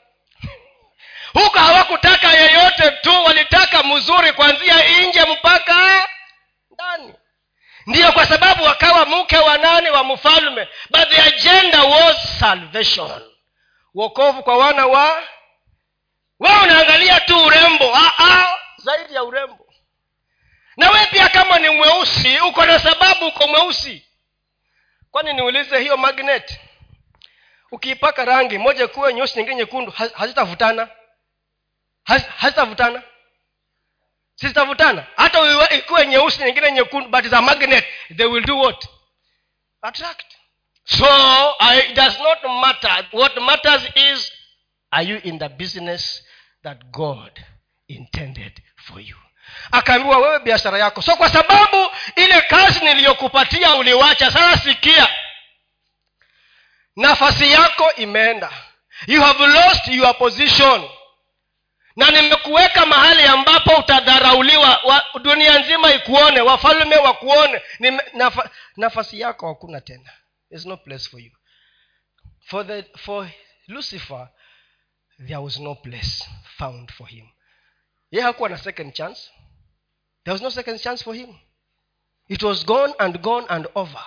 [1.33, 4.75] Huko hawakutaka yeyote tu walitaka mzuri kuanzia
[5.07, 6.07] nje mpaka
[6.71, 7.13] ndani.
[7.87, 10.67] Ndiyo kwa sababu wakawa mke wa nane wa mfalme.
[10.89, 13.21] But the agenda was salvation.
[13.93, 15.23] Wokovu kwa wana wa
[16.39, 17.95] wa unaangalia tu urembo.
[17.95, 19.65] Aa, ah, ah, zaidi ya urembo.
[20.77, 24.05] Na we pia kama ni mweusi uko na sababu uko mweusi.
[25.11, 26.59] Kwani niulize hiyo magnet
[27.71, 30.89] ukiipaka rangi moja kuwe nyeusi nyingine nyekundu hazitavutana.
[32.37, 33.03] Hazitavutana.
[34.35, 35.05] Sizitavutana.
[35.15, 37.85] Hata ikuwe nyeusi nyingine nyekundu but za magnet.
[38.17, 38.87] They will do what?
[39.81, 40.25] Attract.
[40.85, 41.05] So
[41.59, 43.07] I, it does not matter.
[43.11, 44.31] What matters is
[44.91, 46.21] are you in the business
[46.63, 47.31] that god
[47.87, 49.15] intended for you?
[49.71, 51.01] Akaambiwa wewe biashara yako.
[51.01, 54.31] So kwa sababu ile kazi niliyokupatia uliwacha.
[54.31, 55.07] Sasa sikia
[56.95, 58.51] nafasi yako imeenda.
[59.07, 60.89] You have lost your position.
[61.95, 64.79] Na nimekuweka mahali ambapo utadharauliwa.
[64.85, 67.61] Wa, dunia nzima ikuone wafalme wakuone.
[68.13, 70.11] Nafa, nafasi yako hakuna tena.
[70.49, 71.31] There's no place for you.
[72.45, 73.29] For, the, for
[73.67, 74.29] lucifer
[75.17, 77.25] there was no place found for him.
[78.11, 79.31] Ye hakuwa na second chance.
[80.23, 81.35] There was no second chance for him.
[82.27, 84.01] It was gone and gone and over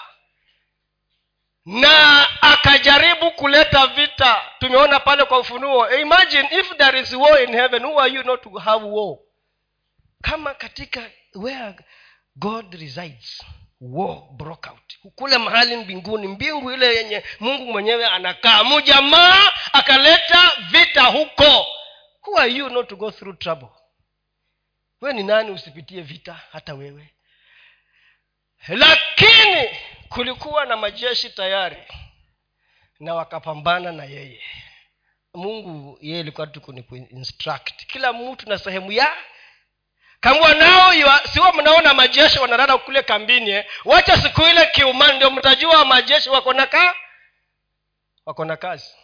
[1.67, 4.43] na akajaribu kuleta vita.
[4.59, 8.43] Tumeona pale kwa ufunuo imagine if there is war in heaven who are you not
[8.43, 9.19] to have war?
[10.23, 11.75] Kama katika where
[12.37, 13.43] god resides
[13.81, 14.99] war broke out.
[15.15, 18.65] Kule mahali mbinguni mbingu ile yenye mungu mwenyewe anakaa.
[18.65, 21.67] Mujamaa akaleta vita huko.
[22.27, 23.69] Who are you not to go through trouble?
[25.01, 27.15] We ni nani usipitie vita hata wewe?
[28.69, 29.69] Lakini
[30.19, 31.77] kulikuwa na majeshi tayari
[33.01, 34.43] na wakapambana na yeye.
[35.35, 36.73] Mungu yeye ilikuwa tu
[37.11, 39.17] instruct kila mtu na sehemu ya
[40.21, 40.93] kambwa nao
[41.33, 43.67] siwa mnaona majeshi wanalala kule kambini eh?
[43.85, 46.95] wacha siku ile kiumani ndio mtajua majeshi wako na kaa
[48.27, 48.95] wako na kazi.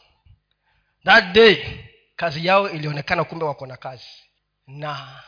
[1.05, 1.65] That day
[2.17, 4.09] kazi yao ilionekana kumbe wako na kazi.
[4.67, 5.23] Na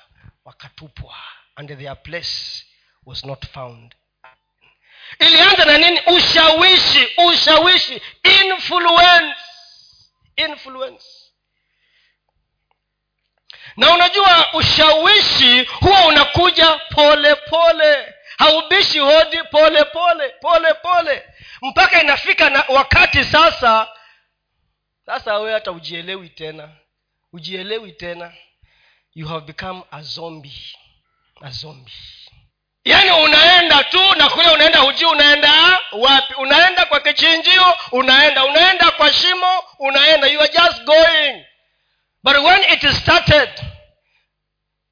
[0.44, 1.14] wakatupwa
[1.56, 2.64] and their place
[3.04, 3.94] was not found
[5.18, 6.00] ilianza na nini?
[6.06, 8.02] Ushawishi ushawishi.
[8.22, 9.36] Influence.
[10.36, 11.06] Influence.
[13.76, 18.14] Na unajua ushawishi huwa unakuja pole pole.
[18.38, 21.22] Haubishi hodi pole pole pole pole.
[21.62, 23.88] Mpaka inafika na wakati sasa
[25.06, 26.68] sasa wewe hata ujielewi tena.
[27.32, 28.32] Ujielewi tena.
[29.14, 30.76] You have become a zombie.
[31.42, 31.92] A zombie
[32.86, 36.34] yaani unaenda tu na kule unaenda hujui unaenda wapi.
[36.34, 40.26] Unaenda kwa kichinjio unaenda unaenda kwa shimo unaenda.
[40.26, 41.44] You are just going.
[42.22, 43.50] But when it started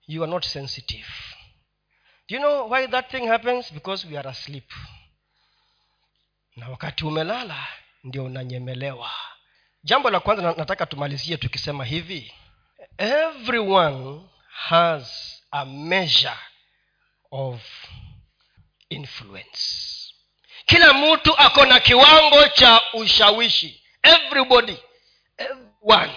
[0.06, 1.08] you are not sensitive.
[2.28, 3.72] Do you know why that thing happens?
[3.72, 4.70] Because we are asleep.
[6.56, 7.66] Na wakati umelala
[8.04, 9.10] ndio unanyemelewa.
[9.84, 12.34] Jambo la kwanza nataka tumalizie tukisema hivi.
[12.98, 14.20] Everyone
[14.68, 16.36] has a measure
[17.34, 17.60] of
[18.90, 19.60] influence.
[20.66, 23.82] Kila mtu ako na kiwango cha ushawishi.
[24.02, 24.76] Everybody
[25.38, 26.12] everyone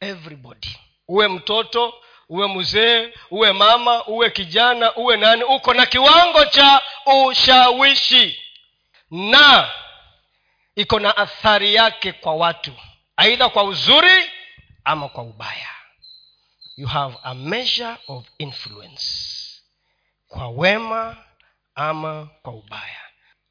[0.00, 0.76] everybody.
[1.08, 1.94] Uwe mtoto
[2.28, 6.82] uwe mzee uwe mama uwe kijana uwe nani uko na kiwango cha
[7.26, 8.40] ushawishi.
[9.10, 9.70] Na
[10.76, 12.72] iko na athari yake kwa watu
[13.16, 14.30] aidha kwa uzuri
[14.84, 15.68] ama kwa ubaya.
[16.76, 19.43] You have a measure of influence
[20.34, 21.16] kwa wema
[21.74, 23.00] ama kwa ubaya.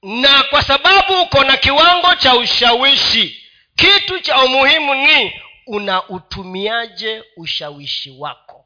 [0.03, 3.43] Na kwa sababu uko na kiwango cha ushawishi
[3.75, 8.65] kitu cha umuhimu ni unautumiaje ushawishi wako.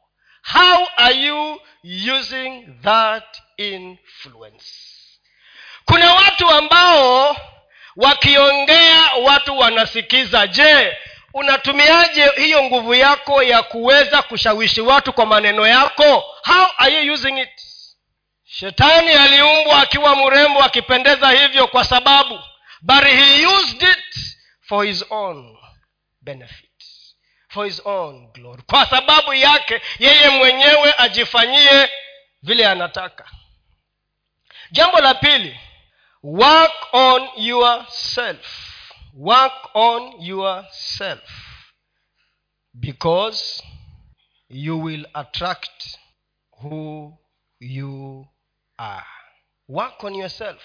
[0.52, 1.60] How are you
[2.18, 4.66] using that influence?
[5.84, 7.36] Kuna watu ambao
[7.96, 10.96] wakiongea watu wanasikiza je
[11.34, 16.24] unatumiaje hiyo nguvu yako ya kuweza kushawishi watu kwa maneno yako?
[16.44, 17.67] How are you using it
[18.50, 22.40] shetani aliumbwa akiwa mrembo akipendeza hivyo kwa sababu
[22.80, 25.56] but he used it for his own
[26.20, 26.68] benefit
[27.48, 28.62] for his own glory.
[28.62, 31.90] Kwa sababu yake yeye mwenyewe ajifanyie
[32.42, 33.30] vile anataka.
[34.70, 35.60] Jambo la pili
[36.22, 38.46] work on yourself.
[39.14, 41.30] Work on yourself.
[42.74, 43.62] Because
[44.48, 45.98] you will attract
[46.62, 47.18] who
[47.60, 48.26] you
[48.78, 49.04] are
[49.68, 50.62] work on yourself.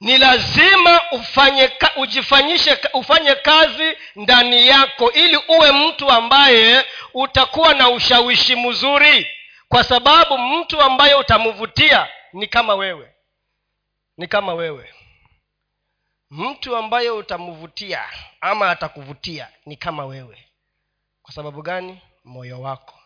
[0.00, 8.56] Ni lazima ufanye ujifanyishe ufanye kazi ndani yako ili uwe mtu ambaye utakuwa na ushawishi
[8.56, 9.30] mzuri.
[9.68, 13.14] Kwa sababu mtu ambaye utamvutia ni kama wewe.
[14.16, 14.94] Ni kama wewe.
[16.30, 18.04] Mtu ambaye utamvutia
[18.40, 20.46] ama atakuvutia ni kama wewe.
[21.22, 22.00] Kwa sababu gani?
[22.24, 22.98] Moyo wako.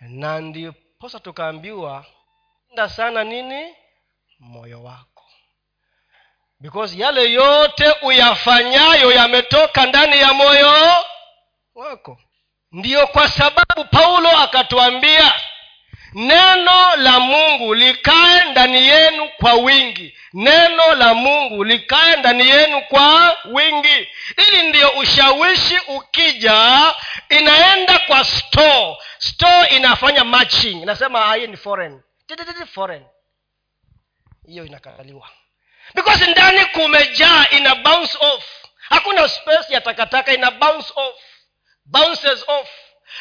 [0.00, 2.06] Na ndiposa tukaambiwa
[2.76, 3.74] nda sana nini?
[4.38, 5.24] Moyo wako.
[6.60, 10.72] Because yale yote uyafanyayo yametoka ndani ya moyo
[11.74, 12.18] wako.
[12.72, 15.34] Ndiyo kwa sababu paulo akatuambia
[16.12, 20.16] neno la mungu likae ndani yenu kwa wingi.
[20.32, 24.08] Neno la mungu likae ndani yenu kwa wingi.
[24.48, 26.94] Ili ndiyo ushawishi ukija
[27.28, 28.96] inaenda kwa store.
[29.18, 30.82] Store inafanya matching.
[30.82, 32.00] Inasema hii ni foreign
[32.66, 33.04] foreign.
[34.46, 35.30] Hiyo inakataliwa
[35.94, 38.44] because ndani kumejaa ina bounce off.
[38.78, 41.16] Hakuna space ya takataka ina bounce off.
[41.84, 42.68] Bounces off.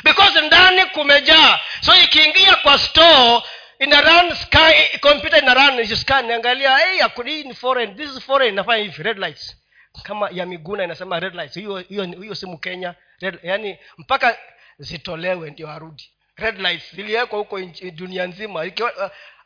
[0.03, 1.59] Because ndani kumejaa.
[1.81, 3.43] So ikiingia kwa store
[3.79, 8.55] ina run sky computer ina run scan angalia hey, hii foreign this is foreign.
[8.55, 9.57] Nafanya hivi red lights.
[10.03, 11.53] Kama ya miguna inasema red lights.
[11.55, 12.95] Hiyo hiyo hiyo simu kenya.
[13.19, 14.37] Red, yani mpaka
[14.79, 16.95] zitolewe ndio arudi red lights.
[16.95, 17.59] Ziliwekwa huko
[17.91, 18.71] dunia nzima.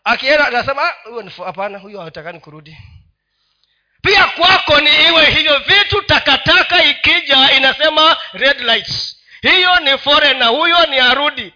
[0.04, 2.78] Akienda anasema ah, hapana huyo hatakani kurudi.
[4.02, 9.20] Pia kwako ni iwe hivyo vitu takataka ikija inasema red lights.
[9.42, 11.54] Hiyo ni forena huyo ni arudi.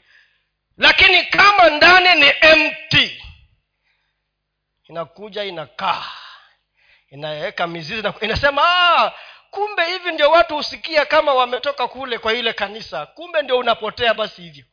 [0.77, 3.23] Lakini kama ndani ni empty
[4.89, 6.03] inakuja inakaa
[7.09, 9.11] inaweka mizizi inasema ah,
[9.51, 13.05] kumbe hivi ndio watu husikia kama wametoka kule kwa ile kanisa.
[13.05, 14.65] Kumbe ndio unapotea basi hivyo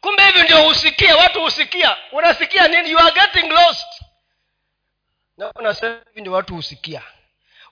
[0.00, 1.96] kumbe hivyo ndio husikia watu husikia.
[2.12, 2.90] Unasikia nini?
[2.90, 3.86] You are getting lost.
[5.36, 7.02] Na unasema hivi ndio watu husikia.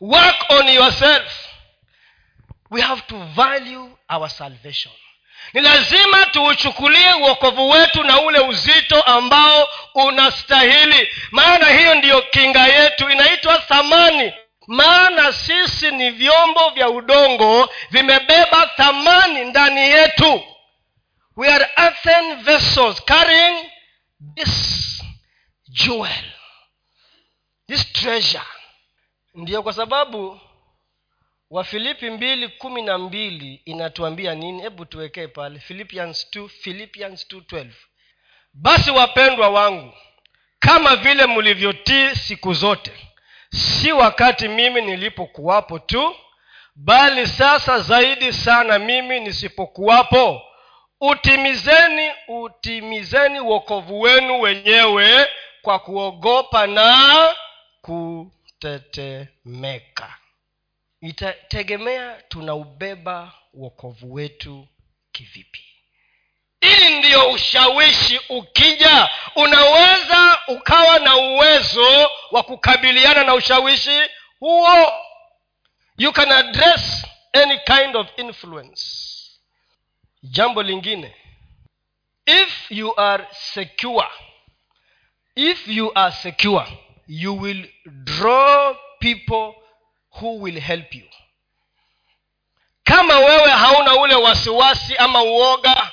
[0.00, 1.32] Work on yourself.
[2.70, 4.94] We have to value our salvation.
[5.52, 11.08] Ni lazima tuuchukulie uokovu wetu na ule uzito ambao unastahili.
[11.30, 13.10] Maana hiyo ndiyo kinga yetu.
[13.10, 14.32] Inaitwa thamani.
[14.66, 20.44] Maana sisi ni vyombo vya udongo vimebeba thamani ndani yetu
[21.36, 23.70] we are earthen vessels carrying
[24.34, 25.02] this
[25.68, 26.24] jewel
[27.68, 28.42] this treasure.
[29.34, 30.40] Ndiyo kwa sababu
[31.50, 34.62] wafilipi mbili kumi na mbili inatuambia nini?
[34.62, 37.66] Hebu tuwekee pale philippians 2, philippians 2,
[38.52, 39.92] basi wapendwa wangu
[40.58, 42.92] kama vile mlivyotii siku zote
[43.50, 46.16] si wakati mimi nilipokuwapo tu
[46.74, 50.42] bali sasa zaidi sana mimi nisipokuwapo
[51.00, 55.28] utimizeni utimizeni uokovu wenu wenyewe
[55.62, 57.34] kwa kuogopa na
[57.82, 60.14] kutetemeka.
[61.00, 64.68] Itategemea tunaubeba uokovu wetu
[65.12, 65.64] kivipi.
[66.60, 68.20] Ili ndiyo ushawishi.
[68.28, 74.00] Ukija unaweza ukawa na uwezo wa kukabiliana na ushawishi
[74.40, 74.92] huo.
[75.98, 78.82] You can address any kind of influence
[80.30, 81.14] jambo lingine.
[82.26, 84.08] If you are secure
[85.36, 86.66] if you are secure
[87.06, 87.64] you will
[88.04, 89.54] draw people
[90.20, 91.04] who will help you.
[92.84, 95.92] Kama wewe hauna ule wasiwasi ama uoga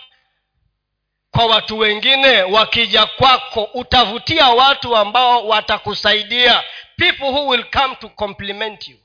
[1.32, 6.64] kwa watu wengine wakija kwako utavutia watu ambao watakusaidia.
[6.98, 8.98] People who will come to compliment you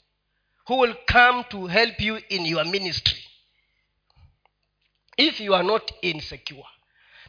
[0.69, 3.18] who will come to help you in your ministry
[5.19, 6.65] if you are not insecure.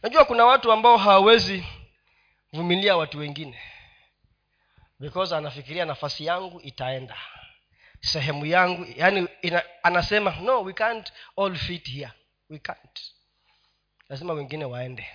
[0.04, 1.64] Najua kuna watu ambao hawawezi
[2.54, 3.60] vumilia watu wengine.
[5.00, 7.18] Because anafikiria nafasi yangu itaenda.
[8.02, 12.12] Sehemu yangu yani ina, anasema no we can't all fit here.
[12.50, 13.00] We can't.
[14.10, 15.08] Lazima wengine waende.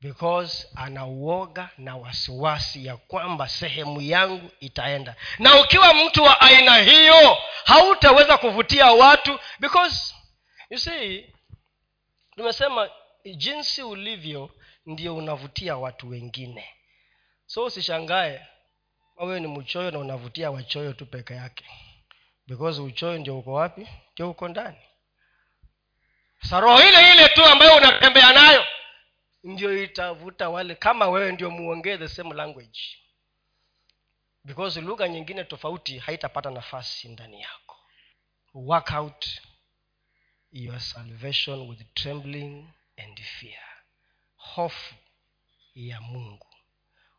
[0.00, 5.16] Because anauoga na wasiwasi ya kwamba sehemu yangu itaenda.
[5.38, 10.14] Na ukiwa mtu wa aina hiyo hautaweza kuvutia watu because
[10.70, 11.32] you see
[12.36, 12.90] tumesema
[13.36, 14.50] jinsi ulivyo
[14.86, 16.74] ndio unavutia watu wengine.
[17.46, 18.46] So usishangae
[19.16, 21.64] wewe ni mchoyo na unavutia wachoyo tu peke yake.
[22.46, 23.88] Because uchoyo ndio uko wapi?
[24.12, 24.76] Ndio uko ndani.
[26.42, 28.64] Sa roho ile ile tu ambayo unatembea nayo
[29.44, 32.80] ndio itavuta wale kama wewe ndio muongee the same language.
[34.44, 37.76] Because lugha nyingine tofauti haitapata nafasi ndani yako.
[38.54, 39.26] Work out
[40.56, 43.58] your salvation with trembling and fear.
[44.36, 44.94] Hofu
[45.74, 46.46] ya mungu.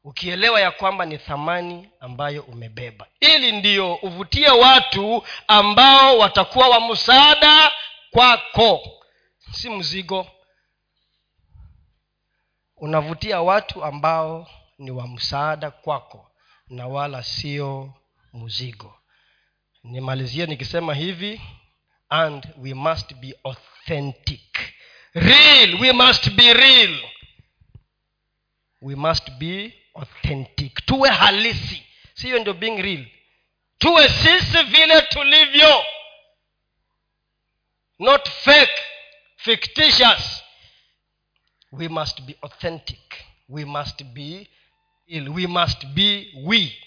[0.04, 3.08] Ukielewa ya kwamba ni thamani ambayo umebeba.
[3.20, 7.72] Ili ndio uvutie watu ambao watakuwa wa msaada
[8.12, 8.82] kwako.
[9.52, 10.28] Si mzigo.
[12.78, 16.32] Unavutia watu ambao ni wa msaada kwako
[16.68, 17.94] na wala sio
[18.34, 19.00] mzigo.
[19.84, 21.42] Nimalizie nikisema hivi
[22.10, 24.42] and we must be authentic.
[25.16, 27.00] Real we must be real.
[28.82, 30.86] We must be authentic.
[30.86, 31.84] Tuwe halisi.
[32.14, 33.06] Siyo ndio being real.
[33.78, 35.86] Tuwe sisi vile tulivyo.
[38.00, 38.82] Not fake
[39.38, 40.44] fictitious.
[41.72, 43.26] We must be authentic.
[43.50, 44.48] We must be
[45.08, 45.30] real.
[45.30, 46.84] we must be we.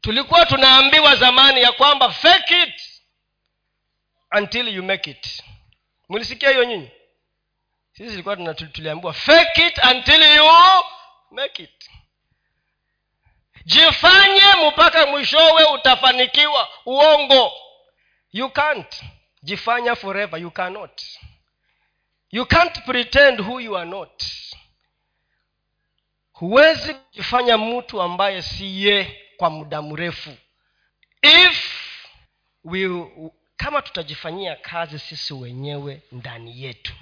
[0.00, 2.97] Tulikuwa tunaambiwa zamani ya kwamba fake it
[4.30, 5.42] until you make it.
[6.08, 6.90] Mlisikia hiyo nyinyi?
[7.92, 10.44] Sisi ilikuwa tuliambiwa fake it until you
[11.30, 11.90] make it.
[13.64, 16.68] Jifanye mpaka mwishowe utafanikiwa.
[16.86, 17.52] Uongo.
[18.32, 19.02] You can't.
[19.42, 20.40] Jifanya forever.
[20.40, 21.02] You cannot.
[22.30, 24.24] You can't pretend who you are not.
[26.32, 30.36] Huwezi kujifanya mtu ambaye siye kwa muda mrefu.
[31.22, 31.74] If
[32.64, 32.88] we
[33.58, 36.92] kama tutajifanyia kazi sisi wenyewe ndani yetu.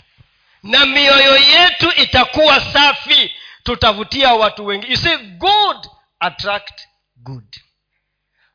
[0.62, 4.90] Na mioyo yetu itakuwa safi tutavutia watu wengi.
[4.90, 5.86] You see good
[6.20, 6.80] attract
[7.16, 7.56] good.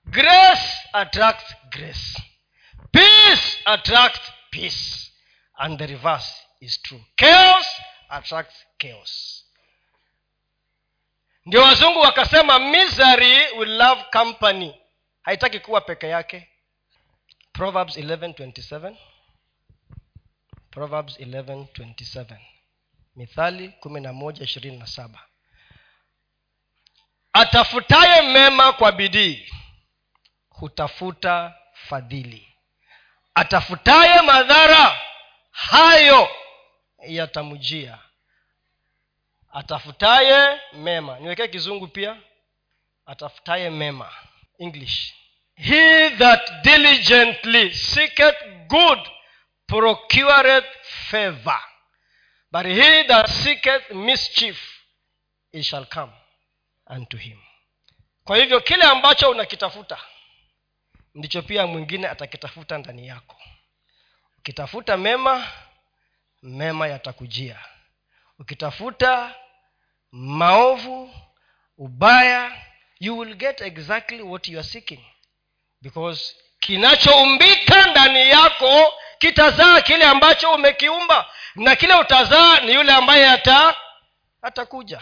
[0.06, 2.22] Grace attracts grace.
[2.92, 5.12] Peace attracts peace.
[5.56, 7.02] And the reverse is true.
[7.16, 7.68] Chaos
[8.10, 9.46] attracts chaos.
[11.46, 14.76] Ndio wazungu wakasema misery will love company.
[15.22, 16.51] Haitaki kuwa peke yake
[17.62, 18.96] proverbs 11:27
[20.72, 22.38] proverbs 11:27
[23.16, 25.28] mithali kumi na moja ishirini na saba.
[27.34, 29.50] Atafutaye mema kwa bidii
[30.50, 32.56] hutafuta fadhili.
[33.36, 35.00] Atafutaye madhara
[35.52, 36.30] hayo
[37.08, 38.00] yatamjia.
[39.52, 41.20] Atafutaye mema.
[41.20, 42.22] Niwekee kizungu pia.
[43.06, 44.14] Atafutaye mema.
[44.58, 45.21] English
[45.62, 48.36] he that diligently seeketh
[48.68, 49.00] good
[49.68, 50.66] procureth
[51.10, 51.60] favor.
[52.52, 54.58] But he that seeketh mischief
[55.54, 56.12] it shall come
[56.88, 57.38] unto him.
[58.24, 59.98] Kwa hivyo kile ambacho unakitafuta
[61.16, 63.38] ndicho pia mwingine atakitafuta ndani yako.
[64.38, 65.48] Ukitafuta mema
[66.44, 67.60] mema yatakujia.
[68.40, 69.36] Ukitafuta
[70.12, 71.16] maovu
[71.78, 72.66] ubaya
[73.00, 75.00] you will get exactly what you are seeking
[75.82, 81.26] because kinachoumbika ndani yako kitazaa kile ambacho umekiumba
[81.56, 83.76] na kile utazaa ni yule ambaye ata
[84.42, 85.02] atakuja.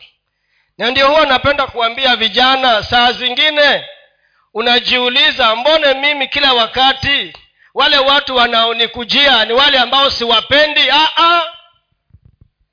[0.77, 3.85] Na ndio huwa napenda kuambia vijana saa zingine
[4.53, 7.33] unajiuliza mbone mimi kila wakati
[7.73, 10.89] wale watu wanaonikujia ni wale ambao siwapendi?
[10.91, 11.41] Ah.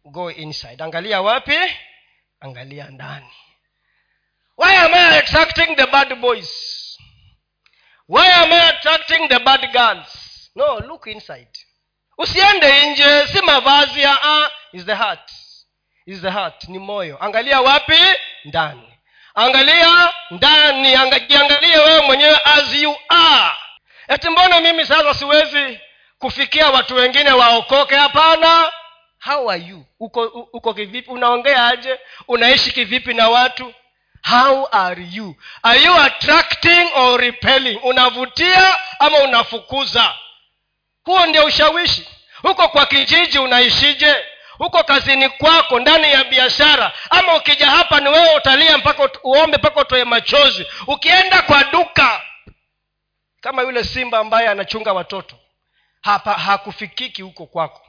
[0.05, 0.83] go inside.
[0.85, 1.59] Angalia wapi?
[2.41, 3.31] Angalia ndani.
[4.59, 5.23] Why am i
[5.77, 6.76] the bad boys
[8.09, 10.07] why am i attracting the bad guns?
[10.55, 11.49] No look inside.
[12.19, 15.31] Usiende nje si mavazi ya ah, is the heart.
[16.07, 17.19] Is the heart ni moyo.
[17.25, 17.99] Angalia wapi?
[18.45, 18.93] Ndani.
[19.35, 20.97] Angalia ndani.
[21.29, 23.55] Jiangalie wewe mwenyewe as you are.
[24.09, 25.81] Eti mbona mimi sasa siwezi
[26.19, 27.95] kufikia watu wengine waokoke?
[27.97, 28.73] Hapana.
[29.25, 29.85] How are you?
[30.01, 31.11] Uko uko kivipi?
[31.11, 32.01] Unaongea aje?
[32.29, 33.75] Unaishi kivipi na watu
[34.31, 35.37] how are you?
[35.63, 37.77] Are you attracting or repelling?
[37.83, 40.15] Unavutia ama unafukuza?
[41.05, 42.09] Huo ndio ushawishi.
[42.43, 44.17] Huko kwa kijiji unaishije?
[44.59, 49.81] Huko kazini kwako ndani ya biashara ama ukija hapa ni wewe utalia mpaka uombe mpaka
[49.81, 50.67] utoe machozi.
[50.87, 52.23] Ukienda kwa duka
[53.41, 55.37] kama yule simba ambaye anachunga watoto
[56.01, 57.83] hapa hakufikiki huko kwako.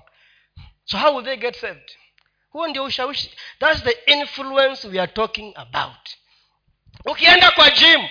[0.86, 1.92] So how will they get saved
[2.50, 3.32] huo ndio ushawishi.
[3.60, 6.10] Thats the influence we are talking about
[7.06, 8.08] ukienda kwa jim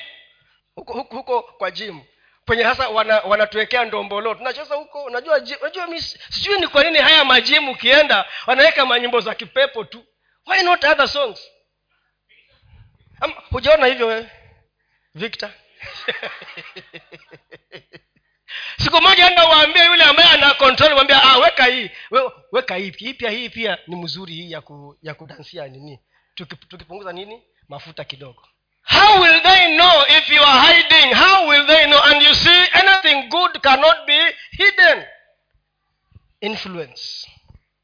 [0.74, 2.00] huko, huko, huko kwa jim
[2.46, 2.88] kwenye hasa
[3.24, 4.34] wanatuwekea wana ndombolo.
[4.34, 9.84] Tunacheza huko unajua unajua sijui ni kwa nini haya majimu ukienda wanaweka manyimbo za kipepo
[9.84, 10.04] tu.
[10.46, 11.40] Why not other songs?
[13.50, 14.30] Hujaona hivyo wewe
[15.14, 15.50] victor?
[18.84, 22.90] Siku moja enda waambie yule ambaye ana control wambia ah, weka hii we, weka hii
[22.90, 26.00] hii pia hii pia ni mzuri hii ya, ku, ya kudansia nini?
[26.34, 27.42] Tukipunguza nini?
[27.68, 28.48] Mafuta kidogo
[28.86, 31.12] how will they know if you are hiding?
[31.14, 32.00] How will they know?
[32.04, 34.18] And you see anything good cannot be
[34.52, 35.04] hidden.
[36.40, 37.26] Influence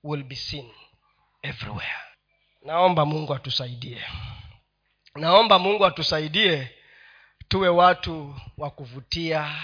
[0.03, 0.71] will be seen
[1.43, 2.01] everywhere.
[2.65, 4.03] Naomba mungu atusaidie.
[5.15, 6.71] Naomba mungu atusaidie
[7.49, 9.55] tuwe watu wa kuvutia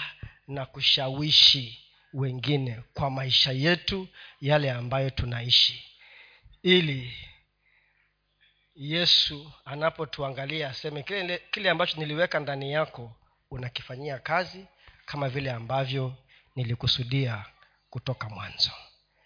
[0.47, 4.07] na kushawishi wengine kwa maisha yetu
[4.41, 5.85] yale ambayo tunaishi.
[6.63, 7.13] Ili
[8.79, 13.11] yesu anapotuangalia aseme kile, kile ambacho niliweka ndani yako
[13.51, 14.65] unakifanyia kazi
[15.05, 16.13] kama vile ambavyo
[16.55, 17.45] nilikusudia
[17.89, 18.71] kutoka mwanzo